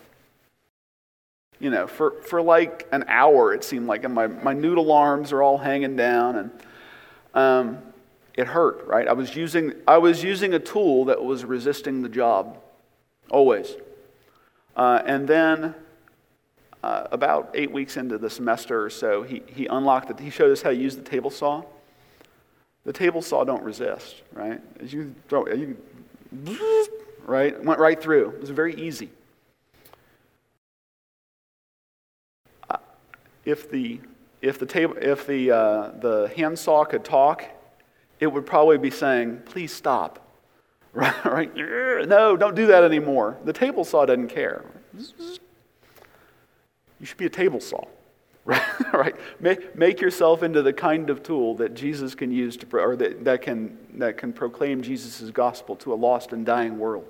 you 1.60 1.70
know, 1.70 1.88
for, 1.88 2.22
for 2.24 2.42
like 2.42 2.88
an 2.92 3.06
hour, 3.08 3.54
it 3.54 3.64
seemed 3.64 3.88
like, 3.88 4.04
and 4.04 4.14
my, 4.14 4.28
my 4.28 4.54
noodle 4.54 4.92
arms 4.92 5.32
are 5.32 5.42
all 5.42 5.58
hanging 5.58 5.96
down, 5.96 6.36
and 6.36 6.52
um, 7.34 7.78
it 8.34 8.48
hurt, 8.48 8.86
right? 8.86 9.08
I 9.08 9.14
was, 9.14 9.36
using, 9.36 9.74
I 9.88 9.98
was 10.00 10.24
using 10.24 10.54
a 10.56 10.60
tool 10.60 11.06
that 11.06 11.24
was 11.24 11.46
resisting 11.46 12.02
the 12.02 12.10
job, 12.10 12.58
always. 13.30 13.76
Uh, 14.76 15.02
and 15.06 15.28
then 15.28 15.76
uh, 16.84 17.08
about 17.12 17.50
eight 17.54 17.72
weeks 17.72 17.96
into 17.96 18.18
the 18.18 18.30
semester 18.30 18.84
or 18.84 18.90
so, 18.90 19.24
he, 19.24 19.42
he 19.48 19.66
unlocked 19.68 20.10
it. 20.10 20.20
He 20.20 20.30
showed 20.30 20.52
us 20.52 20.62
how 20.62 20.70
to 20.70 20.76
use 20.76 20.96
the 20.96 21.02
table 21.02 21.30
saw. 21.30 21.64
The 22.84 22.92
table 22.92 23.22
saw 23.22 23.46
don't 23.46 23.64
resist, 23.64 24.22
right? 24.34 24.60
As 24.82 24.92
you 24.92 25.16
throw, 25.30 25.48
you, 25.48 25.78
right, 27.26 27.64
went 27.64 27.80
right 27.80 28.02
through. 28.02 28.32
It 28.32 28.42
was 28.42 28.50
very 28.50 28.76
easy. 28.76 29.10
Uh, 32.70 32.78
if 33.46 33.72
the 33.72 34.02
if 34.42 34.60
the 34.60 34.66
table 34.66 34.96
if 35.00 35.26
the 35.26 35.52
uh, 35.52 35.92
the 36.02 36.34
hand 36.36 36.60
saw 36.60 36.84
could 36.84 37.06
talk, 37.06 37.46
it 38.20 38.28
would 38.28 38.46
probably 38.46 38.78
be 38.78 38.92
saying, 38.92 39.42
"Please 39.46 39.74
stop." 39.74 40.20
Right? 40.96 41.26
right? 41.26 42.08
No, 42.08 42.38
don't 42.38 42.54
do 42.54 42.68
that 42.68 42.84
anymore. 42.84 43.38
The 43.46 43.54
table 43.54 43.84
saw 43.84 44.06
doesn't 44.06 44.28
care. 44.28 44.64
You 47.04 47.08
should 47.08 47.18
be 47.18 47.26
a 47.26 47.30
table 47.30 47.60
saw. 47.60 47.84
Right? 48.46 48.94
right? 48.94 49.16
Make, 49.42 49.76
make 49.78 50.02
yourself 50.02 50.42
into 50.42 50.62
the 50.62 50.74
kind 50.74 51.10
of 51.10 51.22
tool 51.24 51.56
that 51.56 51.74
Jesus 51.74 52.14
can 52.14 52.30
use 52.30 52.58
to, 52.58 52.78
or 52.78 52.96
that, 52.98 53.24
that, 53.24 53.42
can, 53.42 53.78
that 53.96 54.18
can 54.18 54.32
proclaim 54.34 54.82
Jesus' 54.82 55.30
gospel 55.32 55.78
to 55.78 55.94
a 55.94 55.96
lost 55.96 56.34
and 56.34 56.46
dying 56.46 56.78
world. 56.78 57.06